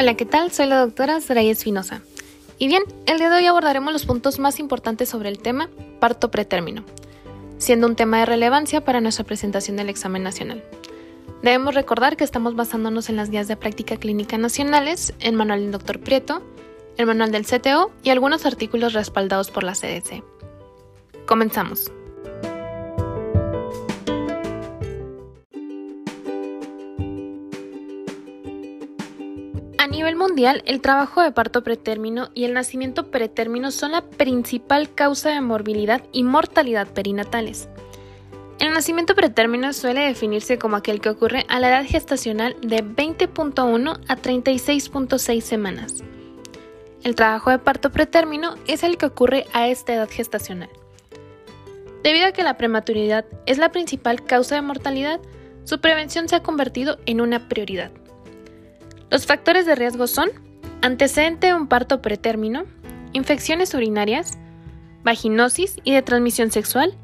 Hola, 0.00 0.14
¿qué 0.14 0.24
tal? 0.24 0.50
Soy 0.50 0.64
la 0.64 0.78
doctora 0.78 1.20
Soraya 1.20 1.52
Espinosa. 1.52 2.00
Y 2.56 2.68
bien, 2.68 2.82
el 3.04 3.18
día 3.18 3.28
de 3.28 3.36
hoy 3.36 3.44
abordaremos 3.44 3.92
los 3.92 4.06
puntos 4.06 4.38
más 4.38 4.58
importantes 4.58 5.10
sobre 5.10 5.28
el 5.28 5.40
tema 5.40 5.68
parto 5.98 6.30
pretérmino, 6.30 6.84
siendo 7.58 7.86
un 7.86 7.96
tema 7.96 8.20
de 8.20 8.24
relevancia 8.24 8.82
para 8.82 9.02
nuestra 9.02 9.26
presentación 9.26 9.76
del 9.76 9.90
examen 9.90 10.22
nacional. 10.22 10.64
Debemos 11.42 11.74
recordar 11.74 12.16
que 12.16 12.24
estamos 12.24 12.56
basándonos 12.56 13.10
en 13.10 13.16
las 13.16 13.28
guías 13.28 13.46
de 13.46 13.58
práctica 13.58 13.98
clínica 13.98 14.38
nacionales, 14.38 15.12
el 15.20 15.34
manual 15.34 15.60
del 15.60 15.72
Dr. 15.72 16.00
Prieto, 16.00 16.42
el 16.96 17.04
manual 17.04 17.30
del 17.30 17.44
CTO 17.44 17.90
y 18.02 18.08
algunos 18.08 18.46
artículos 18.46 18.94
respaldados 18.94 19.50
por 19.50 19.64
la 19.64 19.74
CDC. 19.74 20.24
Comenzamos. 21.26 21.92
El 30.44 30.80
trabajo 30.80 31.22
de 31.22 31.32
parto 31.32 31.62
pretérmino 31.62 32.30
y 32.34 32.44
el 32.44 32.54
nacimiento 32.54 33.10
pretérmino 33.10 33.70
son 33.70 33.92
la 33.92 34.02
principal 34.02 34.94
causa 34.94 35.30
de 35.30 35.40
morbilidad 35.40 36.02
y 36.12 36.22
mortalidad 36.22 36.88
perinatales. 36.88 37.68
El 38.58 38.72
nacimiento 38.72 39.14
pretérmino 39.14 39.72
suele 39.72 40.00
definirse 40.00 40.58
como 40.58 40.76
aquel 40.76 41.00
que 41.00 41.08
ocurre 41.08 41.46
a 41.48 41.60
la 41.60 41.68
edad 41.68 41.84
gestacional 41.86 42.56
de 42.60 42.84
20.1 42.84 44.00
a 44.06 44.16
36.6 44.16 45.40
semanas. 45.40 46.04
El 47.02 47.14
trabajo 47.14 47.50
de 47.50 47.58
parto 47.58 47.90
pretérmino 47.90 48.54
es 48.66 48.82
el 48.82 48.98
que 48.98 49.06
ocurre 49.06 49.46
a 49.52 49.68
esta 49.68 49.94
edad 49.94 50.08
gestacional. 50.10 50.68
Debido 52.02 52.26
a 52.26 52.32
que 52.32 52.42
la 52.42 52.56
prematuridad 52.56 53.24
es 53.46 53.58
la 53.58 53.72
principal 53.72 54.24
causa 54.24 54.54
de 54.54 54.62
mortalidad, 54.62 55.20
su 55.64 55.80
prevención 55.80 56.28
se 56.28 56.36
ha 56.36 56.42
convertido 56.42 56.98
en 57.06 57.20
una 57.20 57.48
prioridad. 57.48 57.90
Los 59.10 59.26
factores 59.26 59.66
de 59.66 59.74
riesgo 59.74 60.06
son 60.06 60.30
antecedente 60.82 61.48
de 61.48 61.54
un 61.54 61.66
parto 61.66 62.00
pretérmino, 62.00 62.62
infecciones 63.12 63.74
urinarias, 63.74 64.38
vaginosis 65.02 65.76
y 65.82 65.92
de 65.92 66.02
transmisión 66.02 66.52
sexual, 66.52 66.96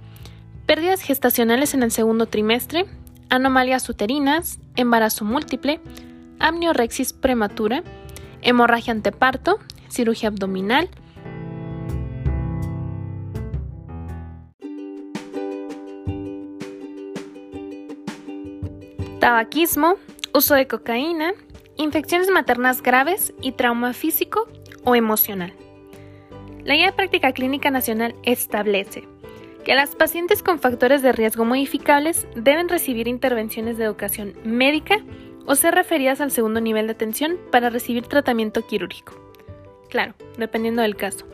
pérdidas 0.67 1.01
gestacionales 1.01 1.75
en 1.75 1.83
el 1.83 1.91
segundo 1.91 2.27
trimestre, 2.27 2.87
anomalías 3.29 3.89
uterinas, 3.89 4.61
embarazo 4.77 5.25
múltiple, 5.25 5.81
amniorexis 6.39 7.13
prematura, 7.13 7.83
hemorragia 8.41 8.93
anteparto, 8.93 9.59
cirugía 9.89 10.29
abdominal, 10.29 10.89
tabaquismo, 19.19 19.97
uso 20.33 20.55
de 20.55 20.69
cocaína, 20.69 21.33
infecciones 21.77 22.31
maternas 22.31 22.83
graves 22.83 23.33
y 23.41 23.53
trauma 23.53 23.93
físico 23.93 24.49
o 24.85 24.95
emocional. 24.95 25.53
La 26.65 26.75
Guía 26.75 26.87
de 26.87 26.93
Práctica 26.93 27.33
Clínica 27.33 27.71
Nacional 27.71 28.15
establece 28.25 29.07
que 29.65 29.75
las 29.75 29.97
pacientes 29.97 30.43
con 30.43 30.59
factores 30.59 31.03
de 31.03 31.13
riesgo 31.13 31.45
modificables 31.45 32.27
deben 32.37 32.69
recibir 32.69 33.09
intervenciones 33.09 33.77
de 33.77 33.85
educación 33.85 34.35
médica 34.45 34.99
o 35.45 35.55
ser 35.55 35.75
referidas 35.75 36.21
al 36.21 36.31
segundo 36.31 36.61
nivel 36.61 36.87
de 36.87 36.93
atención 36.93 37.37
para 37.51 37.71
recibir 37.71 38.07
tratamiento 38.07 38.67
quirúrgico. 38.67 39.15
Claro, 39.89 40.15
dependiendo 40.39 40.83
del 40.83 40.97
caso. 40.97 41.27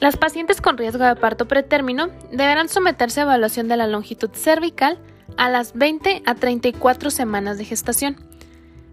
Las 0.00 0.16
pacientes 0.16 0.60
con 0.60 0.78
riesgo 0.78 1.04
de 1.04 1.16
parto 1.16 1.48
pretérmino 1.48 2.08
deberán 2.30 2.68
someterse 2.68 3.20
a 3.20 3.24
evaluación 3.24 3.66
de 3.68 3.76
la 3.76 3.86
longitud 3.86 4.30
cervical 4.32 4.98
a 5.36 5.48
las 5.50 5.72
20 5.72 6.22
a 6.24 6.34
34 6.34 7.10
semanas 7.10 7.58
de 7.58 7.64
gestación 7.64 8.27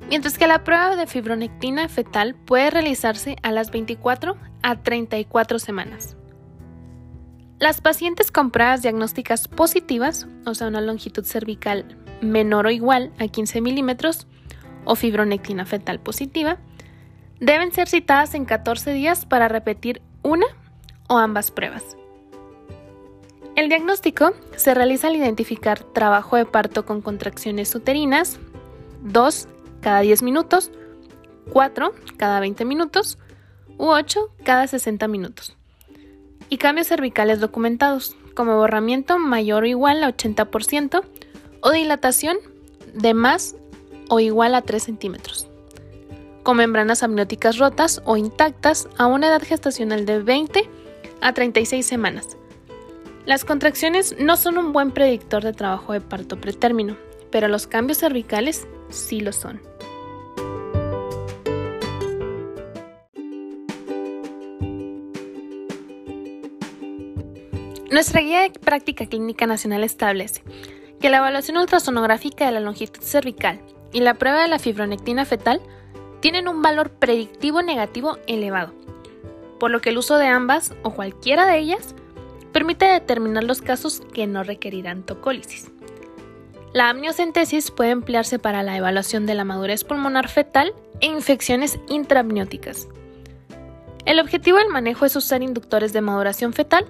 mientras 0.09 0.37
que 0.37 0.47
la 0.47 0.63
prueba 0.63 0.95
de 0.95 1.07
fibronectina 1.07 1.87
fetal 1.87 2.35
puede 2.35 2.69
realizarse 2.69 3.35
a 3.41 3.51
las 3.51 3.71
24 3.71 4.37
a 4.61 4.75
34 4.81 5.59
semanas. 5.59 6.15
Las 7.59 7.81
pacientes 7.81 8.31
con 8.31 8.51
pruebas 8.51 8.81
diagnósticas 8.81 9.47
positivas, 9.47 10.27
o 10.45 10.53
sea, 10.53 10.67
una 10.67 10.81
longitud 10.81 11.23
cervical 11.23 11.97
menor 12.21 12.67
o 12.67 12.71
igual 12.71 13.13
a 13.17 13.27
15 13.27 13.61
milímetros, 13.61 14.27
o 14.83 14.95
fibronectina 14.95 15.65
fetal 15.65 15.99
positiva, 15.99 16.57
deben 17.39 17.71
ser 17.71 17.87
citadas 17.87 18.35
en 18.35 18.45
14 18.45 18.93
días 18.93 19.25
para 19.25 19.47
repetir 19.47 20.01
una 20.21 20.45
o 21.07 21.17
ambas 21.17 21.51
pruebas. 21.51 21.97
El 23.55 23.69
diagnóstico 23.69 24.33
se 24.57 24.73
realiza 24.73 25.07
al 25.07 25.15
identificar 25.15 25.79
trabajo 25.79 26.35
de 26.35 26.45
parto 26.45 26.85
con 26.85 27.01
contracciones 27.01 27.73
uterinas, 27.73 28.37
2 29.01 29.47
cada 29.85 29.99
10 29.99 30.23
minutos, 30.23 30.71
4 31.51 31.93
cada 32.17 32.39
20 32.39 32.65
minutos 32.65 33.19
u 33.77 33.89
8 33.89 34.31
cada 34.43 34.65
60 34.65 35.07
minutos. 35.07 35.55
Y 36.49 36.57
cambios 36.57 36.87
cervicales 36.87 37.39
documentados, 37.39 38.15
como 38.33 38.57
borramiento 38.57 39.19
mayor 39.19 39.61
o 39.61 39.67
igual 39.67 40.03
a 40.03 40.09
80% 40.09 41.03
o 41.61 41.69
dilatación 41.69 42.37
de 42.95 43.13
más 43.13 43.55
o 44.09 44.19
igual 44.19 44.55
a 44.55 44.63
3 44.63 44.81
centímetros, 44.81 45.47
con 46.41 46.57
membranas 46.57 47.03
amnióticas 47.03 47.59
rotas 47.59 48.01
o 48.05 48.17
intactas 48.17 48.89
a 48.97 49.05
una 49.05 49.27
edad 49.27 49.43
gestacional 49.43 50.07
de 50.07 50.17
20 50.17 50.67
a 51.21 51.31
36 51.31 51.85
semanas. 51.85 52.37
Las 53.27 53.45
contracciones 53.45 54.15
no 54.17 54.35
son 54.35 54.57
un 54.57 54.73
buen 54.73 54.89
predictor 54.89 55.43
de 55.43 55.53
trabajo 55.53 55.93
de 55.93 56.01
parto 56.01 56.41
pretérmino, 56.41 56.97
pero 57.29 57.47
los 57.47 57.67
cambios 57.67 57.99
cervicales 57.99 58.65
sí 58.89 59.19
lo 59.19 59.31
son. 59.31 59.74
Nuestra 67.95 68.19
guía 68.19 68.41
de 68.41 68.49
práctica 68.49 69.05
clínica 69.05 69.47
nacional 69.47 69.81
establece 69.85 70.43
que 70.99 71.09
la 71.09 71.19
evaluación 71.19 71.55
ultrasonográfica 71.55 72.45
de 72.45 72.51
la 72.51 72.59
longitud 72.59 73.01
cervical 73.01 73.61
y 73.93 74.01
la 74.01 74.15
prueba 74.15 74.41
de 74.41 74.49
la 74.49 74.59
fibronectina 74.59 75.23
fetal 75.23 75.61
tienen 76.19 76.49
un 76.49 76.61
valor 76.61 76.89
predictivo 76.89 77.61
negativo 77.61 78.17
elevado, 78.27 78.73
por 79.61 79.71
lo 79.71 79.79
que 79.79 79.91
el 79.91 79.97
uso 79.97 80.17
de 80.17 80.27
ambas 80.27 80.73
o 80.83 80.91
cualquiera 80.91 81.45
de 81.45 81.57
ellas 81.57 81.95
permite 82.51 82.83
determinar 82.83 83.45
los 83.45 83.61
casos 83.61 84.01
que 84.13 84.27
no 84.27 84.43
requerirán 84.43 85.03
tocólisis. 85.03 85.71
La 86.73 86.89
amniocentesis 86.89 87.71
puede 87.71 87.91
emplearse 87.91 88.39
para 88.39 88.61
la 88.61 88.75
evaluación 88.75 89.25
de 89.25 89.35
la 89.35 89.45
madurez 89.45 89.85
pulmonar 89.85 90.27
fetal 90.27 90.73
e 90.99 91.05
infecciones 91.05 91.79
intraamnióticas. 91.87 92.89
El 94.05 94.19
objetivo 94.19 94.57
del 94.57 94.67
manejo 94.67 95.05
es 95.05 95.15
usar 95.15 95.41
inductores 95.41 95.93
de 95.93 96.01
maduración 96.01 96.51
fetal 96.51 96.85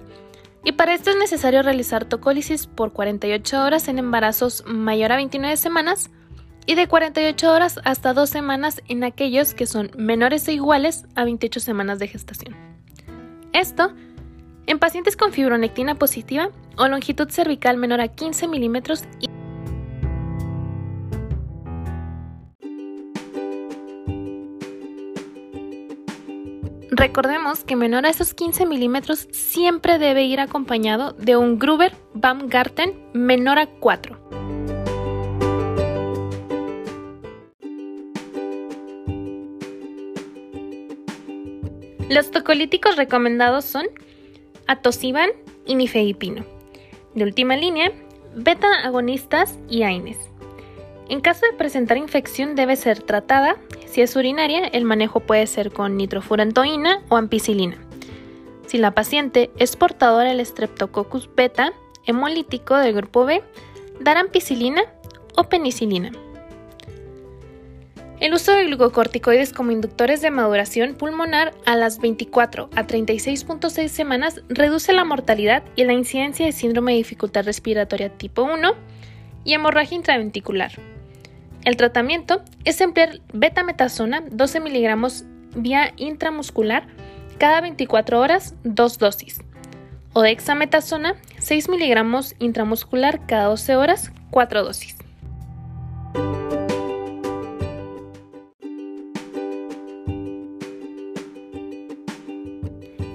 y 0.66 0.72
para 0.72 0.94
esto 0.94 1.10
es 1.10 1.16
necesario 1.16 1.62
realizar 1.62 2.06
tocólisis 2.06 2.66
por 2.66 2.92
48 2.92 3.62
horas 3.62 3.86
en 3.86 4.00
embarazos 4.00 4.64
mayor 4.66 5.12
a 5.12 5.16
29 5.16 5.56
semanas 5.56 6.10
y 6.66 6.74
de 6.74 6.88
48 6.88 7.52
horas 7.52 7.78
hasta 7.84 8.12
2 8.12 8.28
semanas 8.28 8.82
en 8.88 9.04
aquellos 9.04 9.54
que 9.54 9.66
son 9.66 9.92
menores 9.96 10.48
o 10.48 10.50
iguales 10.50 11.04
a 11.14 11.22
28 11.22 11.60
semanas 11.60 12.00
de 12.00 12.08
gestación. 12.08 12.56
Esto 13.52 13.92
en 14.66 14.80
pacientes 14.80 15.16
con 15.16 15.32
fibronectina 15.32 15.94
positiva 15.94 16.50
o 16.76 16.88
longitud 16.88 17.30
cervical 17.30 17.76
menor 17.76 18.00
a 18.00 18.08
15 18.08 18.48
milímetros 18.48 19.04
y 19.20 19.28
Recordemos 26.98 27.62
que 27.62 27.76
menor 27.76 28.06
a 28.06 28.08
esos 28.08 28.32
15 28.32 28.64
milímetros 28.64 29.28
siempre 29.30 29.98
debe 29.98 30.24
ir 30.24 30.40
acompañado 30.40 31.12
de 31.12 31.36
un 31.36 31.58
Gruber 31.58 31.94
Baumgarten 32.14 32.94
menor 33.12 33.58
a 33.58 33.66
4. 33.66 34.18
Los 42.08 42.30
tocolíticos 42.30 42.96
recomendados 42.96 43.66
son 43.66 43.88
atosiban 44.66 45.28
y 45.66 45.74
nifedipino. 45.74 46.46
De 47.14 47.24
última 47.24 47.58
línea, 47.58 47.92
beta 48.34 48.68
agonistas 48.84 49.58
y 49.68 49.82
AINES. 49.82 50.16
En 51.08 51.20
caso 51.20 51.46
de 51.46 51.56
presentar 51.56 51.96
infección 51.96 52.56
debe 52.56 52.74
ser 52.76 53.00
tratada 53.02 53.56
si 53.86 54.02
es 54.02 54.14
urinaria, 54.14 54.66
el 54.66 54.84
manejo 54.84 55.20
puede 55.20 55.46
ser 55.46 55.72
con 55.72 55.96
nitrofurantoína 55.96 57.00
o 57.08 57.16
ampicilina. 57.16 57.78
Si 58.66 58.76
la 58.76 58.90
paciente 58.90 59.50
es 59.56 59.74
portadora 59.74 60.28
del 60.28 60.44
Streptococcus 60.44 61.30
beta, 61.34 61.72
hemolítico 62.04 62.76
del 62.76 62.92
grupo 62.92 63.24
B, 63.24 63.42
dar 64.00 64.18
ampicilina 64.18 64.82
o 65.34 65.44
penicilina. 65.44 66.12
El 68.18 68.34
uso 68.34 68.52
de 68.52 68.64
glucocorticoides 68.64 69.52
como 69.52 69.70
inductores 69.70 70.20
de 70.20 70.30
maduración 70.30 70.94
pulmonar 70.94 71.54
a 71.64 71.76
las 71.76 71.98
24 71.98 72.68
a 72.74 72.86
36.6 72.86 73.88
semanas 73.88 74.42
reduce 74.48 74.92
la 74.92 75.04
mortalidad 75.04 75.62
y 75.76 75.84
la 75.84 75.92
incidencia 75.92 76.44
de 76.44 76.52
síndrome 76.52 76.92
de 76.92 76.98
dificultad 76.98 77.44
respiratoria 77.44 78.10
tipo 78.10 78.42
1 78.42 78.74
y 79.44 79.54
hemorragia 79.54 79.96
intraventricular. 79.96 80.95
El 81.66 81.76
tratamiento 81.76 82.42
es 82.64 82.80
emplear 82.80 83.20
betametasona 83.32 84.22
12 84.30 84.60
miligramos 84.60 85.24
vía 85.56 85.92
intramuscular 85.96 86.86
cada 87.38 87.60
24 87.60 88.20
horas, 88.20 88.54
dos 88.62 89.00
dosis, 89.00 89.40
o 90.12 90.22
dexametasona 90.22 91.16
6 91.38 91.68
miligramos 91.68 92.36
intramuscular 92.38 93.26
cada 93.26 93.46
12 93.46 93.74
horas, 93.74 94.12
cuatro 94.30 94.62
dosis. 94.62 94.96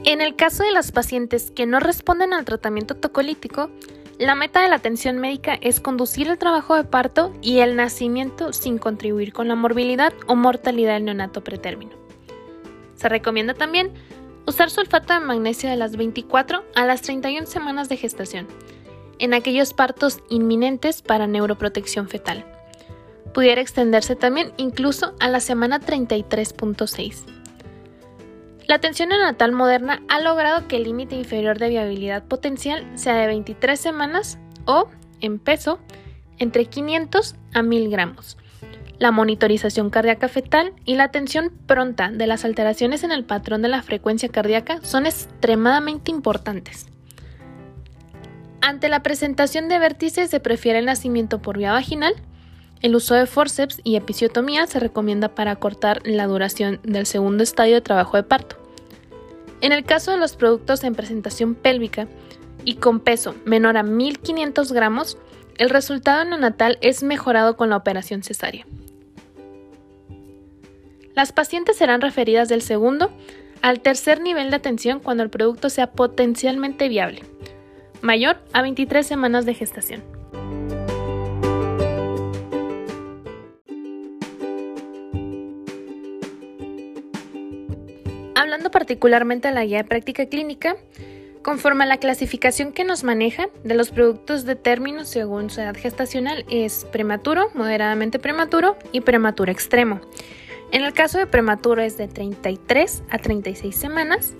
En 0.04 0.20
el 0.20 0.36
caso 0.36 0.64
de 0.64 0.74
las 0.74 0.92
pacientes 0.92 1.52
que 1.52 1.66
no 1.66 1.80
responden 1.80 2.34
al 2.34 2.44
tratamiento 2.44 2.98
tocolítico, 2.98 3.70
la 4.22 4.36
meta 4.36 4.62
de 4.62 4.70
la 4.70 4.76
atención 4.76 5.18
médica 5.18 5.58
es 5.62 5.80
conducir 5.80 6.28
el 6.28 6.38
trabajo 6.38 6.76
de 6.76 6.84
parto 6.84 7.34
y 7.42 7.58
el 7.58 7.76
nacimiento 7.76 8.54
sin 8.54 8.78
contribuir 8.78 9.34
con 9.34 9.48
la 9.48 9.56
morbilidad 9.56 10.14
o 10.28 10.36
mortalidad 10.36 10.94
del 10.94 11.06
neonato 11.06 11.44
pretérmino. 11.44 11.94
Se 12.96 13.10
recomienda 13.10 13.56
también 13.56 13.92
usar 14.46 14.70
sulfato 14.70 15.12
de 15.14 15.22
magnesio 15.22 15.72
de 15.72 15.76
las 15.76 15.98
24 15.98 16.64
a 16.76 16.86
las 16.86 17.02
31 17.02 17.48
semanas 17.48 17.90
de 17.90 17.98
gestación, 17.98 18.48
en 19.18 19.34
aquellos 19.34 19.74
partos 19.74 20.20
inminentes 20.30 21.02
para 21.02 21.26
neuroprotección 21.26 22.08
fetal. 22.08 22.46
Pudiera 23.34 23.60
extenderse 23.60 24.16
también 24.16 24.54
incluso 24.58 25.16
a 25.20 25.30
la 25.30 25.40
semana 25.40 25.80
33.6. 25.80 27.41
La 28.72 28.78
atención 28.78 29.10
neonatal 29.10 29.52
moderna 29.52 30.02
ha 30.08 30.22
logrado 30.22 30.70
que 30.70 30.78
el 30.78 30.84
límite 30.84 31.18
inferior 31.18 31.60
de 31.60 31.68
viabilidad 31.68 32.24
potencial 32.24 32.88
sea 32.96 33.16
de 33.16 33.28
23 33.28 33.78
semanas 33.78 34.40
o, 34.64 34.88
en 35.20 35.40
peso, 35.40 35.82
entre 36.38 36.64
500 36.64 37.36
a 37.54 37.64
1000 37.64 37.90
gramos. 37.90 38.38
La 38.98 39.12
monitorización 39.12 39.90
cardíaca 39.90 40.30
fetal 40.30 40.72
y 40.86 40.96
la 40.96 41.04
atención 41.04 41.52
pronta 41.66 42.12
de 42.12 42.28
las 42.28 42.46
alteraciones 42.46 43.04
en 43.04 43.12
el 43.12 43.26
patrón 43.26 43.62
de 43.62 43.68
la 43.68 43.84
frecuencia 43.84 44.30
cardíaca 44.30 44.80
son 44.84 45.06
extremadamente 45.06 46.10
importantes. 46.10 46.88
Ante 48.62 48.88
la 48.88 49.04
presentación 49.04 49.68
de 49.68 49.80
vértices 49.80 50.30
se 50.30 50.40
prefiere 50.40 50.80
el 50.80 50.86
nacimiento 50.86 51.42
por 51.42 51.58
vía 51.58 51.74
vaginal. 51.74 52.14
El 52.82 52.96
uso 52.96 53.16
de 53.16 53.26
forceps 53.26 53.82
y 53.84 53.98
episiotomía 53.98 54.66
se 54.66 54.80
recomienda 54.80 55.36
para 55.36 55.52
acortar 55.52 56.08
la 56.08 56.26
duración 56.26 56.80
del 56.84 57.06
segundo 57.06 57.44
estadio 57.44 57.76
de 57.76 57.82
trabajo 57.82 58.16
de 58.16 58.24
parto. 58.24 58.61
En 59.62 59.72
el 59.72 59.84
caso 59.84 60.12
de 60.12 60.18
los 60.18 60.36
productos 60.36 60.84
en 60.84 60.96
presentación 60.96 61.56
pélvica 61.56 62.08
y 62.66 62.76
con 62.76 63.00
peso 63.00 63.36
menor 63.46 63.78
a 63.78 63.84
1500 63.84 64.72
gramos, 64.72 65.18
el 65.58 65.70
resultado 65.70 66.26
neonatal 66.26 66.80
es 66.82 67.04
mejorado 67.04 67.56
con 67.56 67.70
la 67.70 67.78
operación 67.78 68.24
cesárea. 68.24 68.66
Las 71.14 71.32
pacientes 71.32 71.78
serán 71.78 72.02
referidas 72.02 72.50
del 72.50 72.62
segundo 72.62 73.12
al 73.62 73.82
tercer 73.82 74.22
nivel 74.22 74.50
de 74.50 74.56
atención 74.56 75.00
cuando 75.00 75.22
el 75.24 75.30
producto 75.30 75.70
sea 75.70 75.92
potencialmente 75.92 76.90
viable, 76.90 77.24
mayor 78.02 78.38
a 78.54 78.64
23 78.64 79.06
semanas 79.06 79.46
de 79.46 79.54
gestación. 79.54 80.02
Hablando 88.62 88.78
particularmente 88.78 89.48
de 89.48 89.56
la 89.56 89.66
guía 89.66 89.78
de 89.78 89.86
práctica 89.86 90.28
clínica, 90.28 90.76
conforme 91.42 91.84
a 91.84 91.88
la 91.88 91.98
clasificación 91.98 92.74
que 92.74 92.84
nos 92.84 93.04
maneja 93.04 93.48
de 93.64 93.74
los 93.74 93.90
productos 93.90 94.46
de 94.46 94.56
término 94.56 95.04
según 95.04 95.50
su 95.50 95.62
edad 95.62 95.76
gestacional 95.76 96.46
es 96.48 96.86
prematuro, 96.92 97.50
moderadamente 97.56 98.20
prematuro 98.20 98.78
y 98.92 99.02
prematuro 99.02 99.52
extremo. 99.52 100.00
En 100.72 100.84
el 100.84 100.94
caso 100.94 101.18
de 101.18 101.26
prematuro 101.26 101.82
es 101.82 101.98
de 101.98 102.08
33 102.08 103.02
a 103.10 103.18
36 103.18 103.76
semanas, 103.76 104.36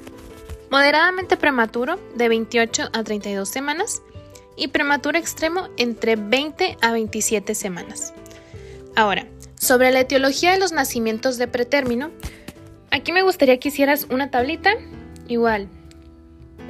moderadamente 0.70 1.36
prematuro 1.36 1.98
de 2.14 2.30
28 2.30 2.90
a 2.94 3.04
32 3.04 3.50
semanas 3.50 4.04
y 4.56 4.68
prematuro 4.68 5.18
extremo 5.18 5.70
entre 5.78 6.16
20 6.16 6.78
a 6.80 6.92
27 6.92 7.56
semanas. 7.56 8.14
Ahora, 8.96 9.26
sobre 9.56 9.90
la 9.90 10.02
etiología 10.02 10.52
de 10.52 10.60
los 10.60 10.74
nacimientos 10.74 11.40
de 11.40 11.48
pretérmino, 11.48 12.12
Aquí 12.92 13.14
me 13.14 13.22
gustaría 13.24 13.58
que 13.58 13.70
hicieras 13.70 14.08
una 14.10 14.30
tablita, 14.30 14.72
igual, 15.28 15.70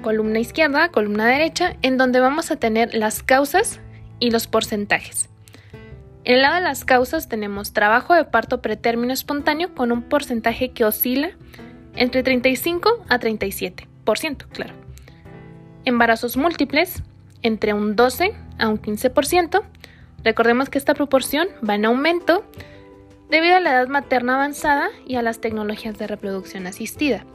columna 0.03 0.39
izquierda, 0.39 0.89
columna 0.89 1.25
derecha, 1.27 1.75
en 1.81 1.97
donde 1.97 2.19
vamos 2.19 2.51
a 2.51 2.57
tener 2.57 2.93
las 2.93 3.23
causas 3.23 3.79
y 4.19 4.29
los 4.29 4.45
porcentajes. 4.45 5.29
En 6.23 6.35
el 6.35 6.43
lado 6.43 6.55
de 6.55 6.61
las 6.61 6.85
causas 6.85 7.27
tenemos 7.27 7.73
trabajo 7.73 8.13
de 8.13 8.25
parto 8.25 8.61
pretérmino 8.61 9.11
espontáneo 9.11 9.73
con 9.73 9.91
un 9.91 10.03
porcentaje 10.03 10.71
que 10.71 10.85
oscila 10.85 11.31
entre 11.95 12.21
35 12.21 13.03
a 13.09 13.19
37%, 13.19 14.45
claro. 14.49 14.75
Embarazos 15.85 16.37
múltiples 16.37 17.01
entre 17.41 17.73
un 17.73 17.95
12 17.95 18.35
a 18.59 18.67
un 18.67 18.79
15%. 18.79 19.63
Recordemos 20.23 20.69
que 20.69 20.77
esta 20.77 20.93
proporción 20.93 21.47
va 21.67 21.73
en 21.73 21.85
aumento 21.85 22.45
debido 23.31 23.55
a 23.55 23.59
la 23.61 23.71
edad 23.71 23.87
materna 23.87 24.35
avanzada 24.35 24.89
y 25.07 25.15
a 25.15 25.21
las 25.21 25.39
tecnologías 25.39 25.97
de 25.97 26.05
reproducción 26.05 26.67
asistida. 26.67 27.25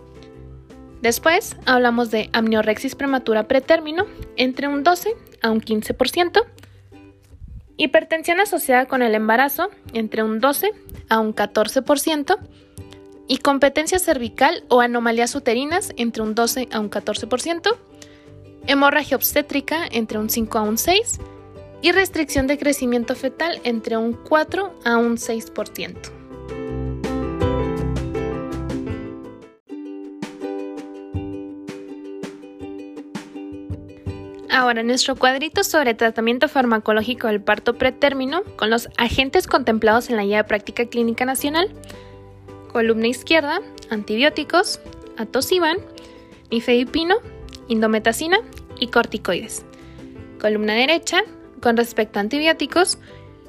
Después 1.00 1.56
hablamos 1.64 2.10
de 2.10 2.28
amniorexis 2.34 2.94
prematura 2.94 3.48
pretérmino 3.48 4.06
entre 4.36 4.68
un 4.68 4.82
12 4.82 5.14
a 5.42 5.50
un 5.50 5.60
15%, 5.62 6.44
hipertensión 7.78 8.40
asociada 8.40 8.86
con 8.86 9.02
el 9.02 9.14
embarazo 9.14 9.70
entre 9.94 10.22
un 10.22 10.38
12 10.38 10.70
a 11.08 11.18
un 11.18 11.34
14% 11.34 12.38
y 13.26 13.38
competencia 13.38 13.98
cervical 13.98 14.64
o 14.68 14.82
anomalías 14.82 15.34
uterinas 15.34 15.92
entre 15.96 16.22
un 16.22 16.34
12 16.34 16.68
a 16.72 16.78
un 16.78 16.90
14%, 16.90 17.74
hemorragia 18.66 19.16
obstétrica 19.16 19.86
entre 19.90 20.18
un 20.18 20.28
5 20.28 20.58
a 20.58 20.62
un 20.62 20.76
6% 20.76 21.35
y 21.86 21.92
restricción 21.92 22.48
de 22.48 22.58
crecimiento 22.58 23.14
fetal 23.14 23.60
entre 23.62 23.96
un 23.96 24.12
4 24.12 24.80
a 24.84 24.96
un 24.96 25.18
6%. 25.18 25.94
Ahora, 34.50 34.82
nuestro 34.82 35.14
cuadrito 35.14 35.62
sobre 35.62 35.94
tratamiento 35.94 36.48
farmacológico 36.48 37.28
del 37.28 37.40
parto 37.40 37.74
pretérmino 37.74 38.42
con 38.56 38.68
los 38.68 38.88
agentes 38.98 39.46
contemplados 39.46 40.10
en 40.10 40.16
la 40.16 40.24
Guía 40.24 40.38
de 40.38 40.44
Práctica 40.44 40.86
Clínica 40.86 41.24
Nacional. 41.24 41.70
Columna 42.72 43.06
izquierda, 43.06 43.60
antibióticos, 43.90 44.80
atosiban, 45.18 45.76
nifedipino, 46.50 47.18
indometacina 47.68 48.38
y 48.80 48.88
corticoides. 48.88 49.64
Columna 50.40 50.74
derecha, 50.74 51.22
con 51.66 51.76
respecto 51.76 52.20
a 52.20 52.22
antibióticos, 52.22 52.96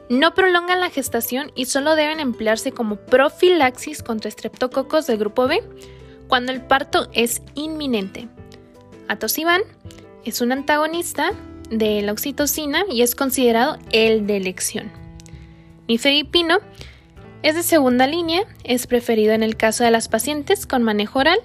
no 0.09 0.33
prolongan 0.33 0.79
la 0.79 0.89
gestación 0.89 1.51
y 1.53 1.65
solo 1.65 1.93
deben 1.93 2.19
emplearse 2.19 2.71
como 2.71 2.95
profilaxis 2.95 4.01
contra 4.01 4.27
estreptococos 4.27 5.05
del 5.05 5.19
grupo 5.19 5.47
B 5.47 5.61
cuando 6.27 6.51
el 6.51 6.63
parto 6.63 7.09
es 7.13 7.43
inminente. 7.53 8.27
Atosiban 9.07 9.61
es 10.25 10.41
un 10.41 10.51
antagonista 10.51 11.29
de 11.69 12.01
la 12.01 12.11
oxitocina 12.11 12.85
y 12.89 13.03
es 13.03 13.13
considerado 13.13 13.77
el 13.91 14.25
de 14.25 14.37
elección. 14.37 14.91
Nifedipino 15.87 16.57
es 17.43 17.53
de 17.53 17.61
segunda 17.61 18.07
línea, 18.07 18.41
es 18.63 18.87
preferido 18.87 19.33
en 19.33 19.43
el 19.43 19.57
caso 19.57 19.83
de 19.83 19.91
las 19.91 20.07
pacientes 20.07 20.65
con 20.65 20.81
manejo 20.81 21.19
oral. 21.19 21.37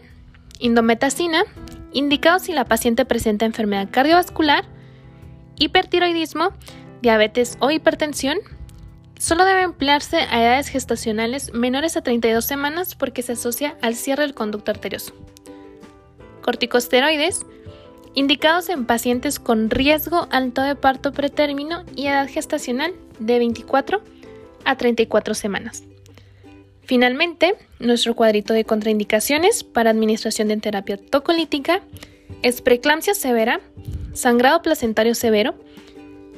Indometacina, 0.59 1.45
indicado 1.93 2.39
si 2.39 2.53
la 2.53 2.65
paciente 2.65 3.05
presenta 3.05 3.45
enfermedad 3.45 3.91
cardiovascular, 3.91 4.72
hipertiroidismo, 5.63 6.53
diabetes 7.01 7.57
o 7.61 7.71
hipertensión, 7.71 8.39
solo 9.19 9.45
debe 9.45 9.63
emplearse 9.63 10.19
a 10.19 10.43
edades 10.43 10.69
gestacionales 10.69 11.53
menores 11.53 11.97
a 11.97 12.03
32 12.03 12.45
semanas 12.45 12.95
porque 12.95 13.23
se 13.23 13.33
asocia 13.33 13.77
al 13.81 13.95
cierre 13.95 14.23
del 14.23 14.35
conducto 14.35 14.73
arterioso. 14.73 15.15
Corticosteroides, 16.43 17.47
indicados 18.15 18.69
en 18.69 18.87
pacientes 18.87 19.39
con 19.39 19.71
riesgo 19.71 20.27
alto 20.31 20.63
de 20.63 20.75
parto 20.75 21.13
pretérmino 21.13 21.85
y 21.95 22.09
edad 22.09 22.29
gestacional 22.29 22.93
de 23.21 23.39
24 23.39 24.03
a 24.65 24.77
34 24.77 25.35
semanas. 25.35 25.85
Finalmente, 26.85 27.55
nuestro 27.79 28.17
cuadrito 28.17 28.53
de 28.53 28.65
contraindicaciones 28.65 29.63
para 29.63 29.91
administración 29.91 30.49
de 30.49 30.57
terapia 30.57 30.97
tocolítica 30.97 31.81
es 32.43 32.61
preeclampsia 32.61 33.15
severa, 33.15 33.61
sangrado 34.13 34.63
placentario 34.63 35.15
severo, 35.15 35.55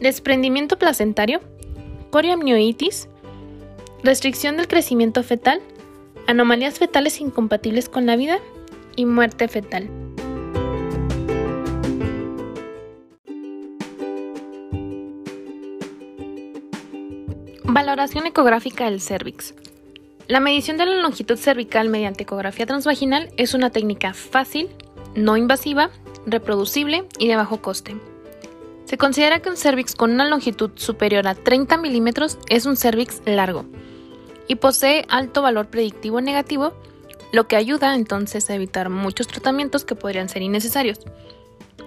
desprendimiento 0.01 0.79
placentario, 0.79 1.41
coriamnioitis, 2.11 3.09
restricción 4.03 4.57
del 4.57 4.69
crecimiento 4.69 5.23
fetal, 5.23 5.61
anomalías 6.27 6.79
fetales 6.79 7.21
incompatibles 7.21 7.89
con 7.89 8.07
la 8.07 8.17
vida 8.17 8.39
y 8.97 9.07
muerte 9.07 9.49
fetal. 9.49 9.89
Valoración 17.65 18.27
ecográfica 18.27 18.85
del 18.85 19.01
cervix. 19.01 19.55
La 20.29 20.39
medición 20.39 20.77
de 20.77 20.87
la 20.87 21.03
longitud 21.03 21.37
cervical 21.37 21.89
mediante 21.89 22.23
ecografía 22.23 22.67
transvaginal 22.67 23.31
es 23.37 23.53
una 23.53 23.71
técnica 23.71 24.15
fácil, 24.15 24.69
no 25.17 25.37
invasiva, 25.37 25.91
reproducible 26.27 27.07
y 27.19 27.29
de 27.29 27.37
bajo 27.37 27.61
coste. 27.61 27.97
Se 28.85 28.99
considera 28.99 29.41
que 29.41 29.49
un 29.49 29.57
cervix 29.57 29.95
con 29.95 30.13
una 30.13 30.29
longitud 30.29 30.71
superior 30.75 31.27
a 31.27 31.35
30 31.35 31.77
milímetros 31.79 32.39
es 32.49 32.67
un 32.67 32.77
cervix 32.77 33.23
largo 33.25 33.65
y 34.47 34.57
posee 34.57 35.07
alto 35.09 35.43
valor 35.43 35.67
predictivo 35.69 36.21
negativo, 36.21 36.75
lo 37.33 37.49
que 37.49 37.57
ayuda 37.57 37.95
entonces 37.95 38.49
a 38.51 38.55
evitar 38.55 38.91
muchos 38.91 39.27
tratamientos 39.27 39.85
que 39.85 39.95
podrían 39.95 40.29
ser 40.29 40.43
innecesarios, 40.43 41.01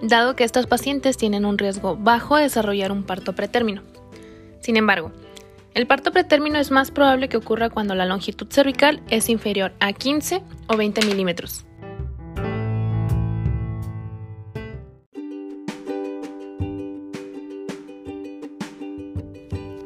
dado 0.02 0.36
que 0.36 0.44
estos 0.44 0.66
pacientes 0.66 1.18
tienen 1.18 1.46
un 1.46 1.58
riesgo 1.58 1.96
bajo 1.96 2.36
de 2.36 2.44
desarrollar 2.44 2.92
un 2.92 3.04
parto 3.04 3.34
pretérmino. 3.34 3.84
Sin 4.60 4.76
embargo, 4.76 5.12
el 5.76 5.86
parto 5.86 6.12
pretérmino 6.12 6.58
es 6.58 6.72
más 6.72 6.90
probable 6.90 7.30
que 7.30 7.38
ocurra 7.38 7.70
cuando 7.70 7.94
la 7.94 8.08
longitud 8.08 8.48
cervical 8.50 9.04
es 9.10 9.30
inferior 9.30 9.74
a 9.80 9.94
15 9.94 10.42
o 10.68 10.76
20 10.76 11.06
milímetros. 11.06 11.67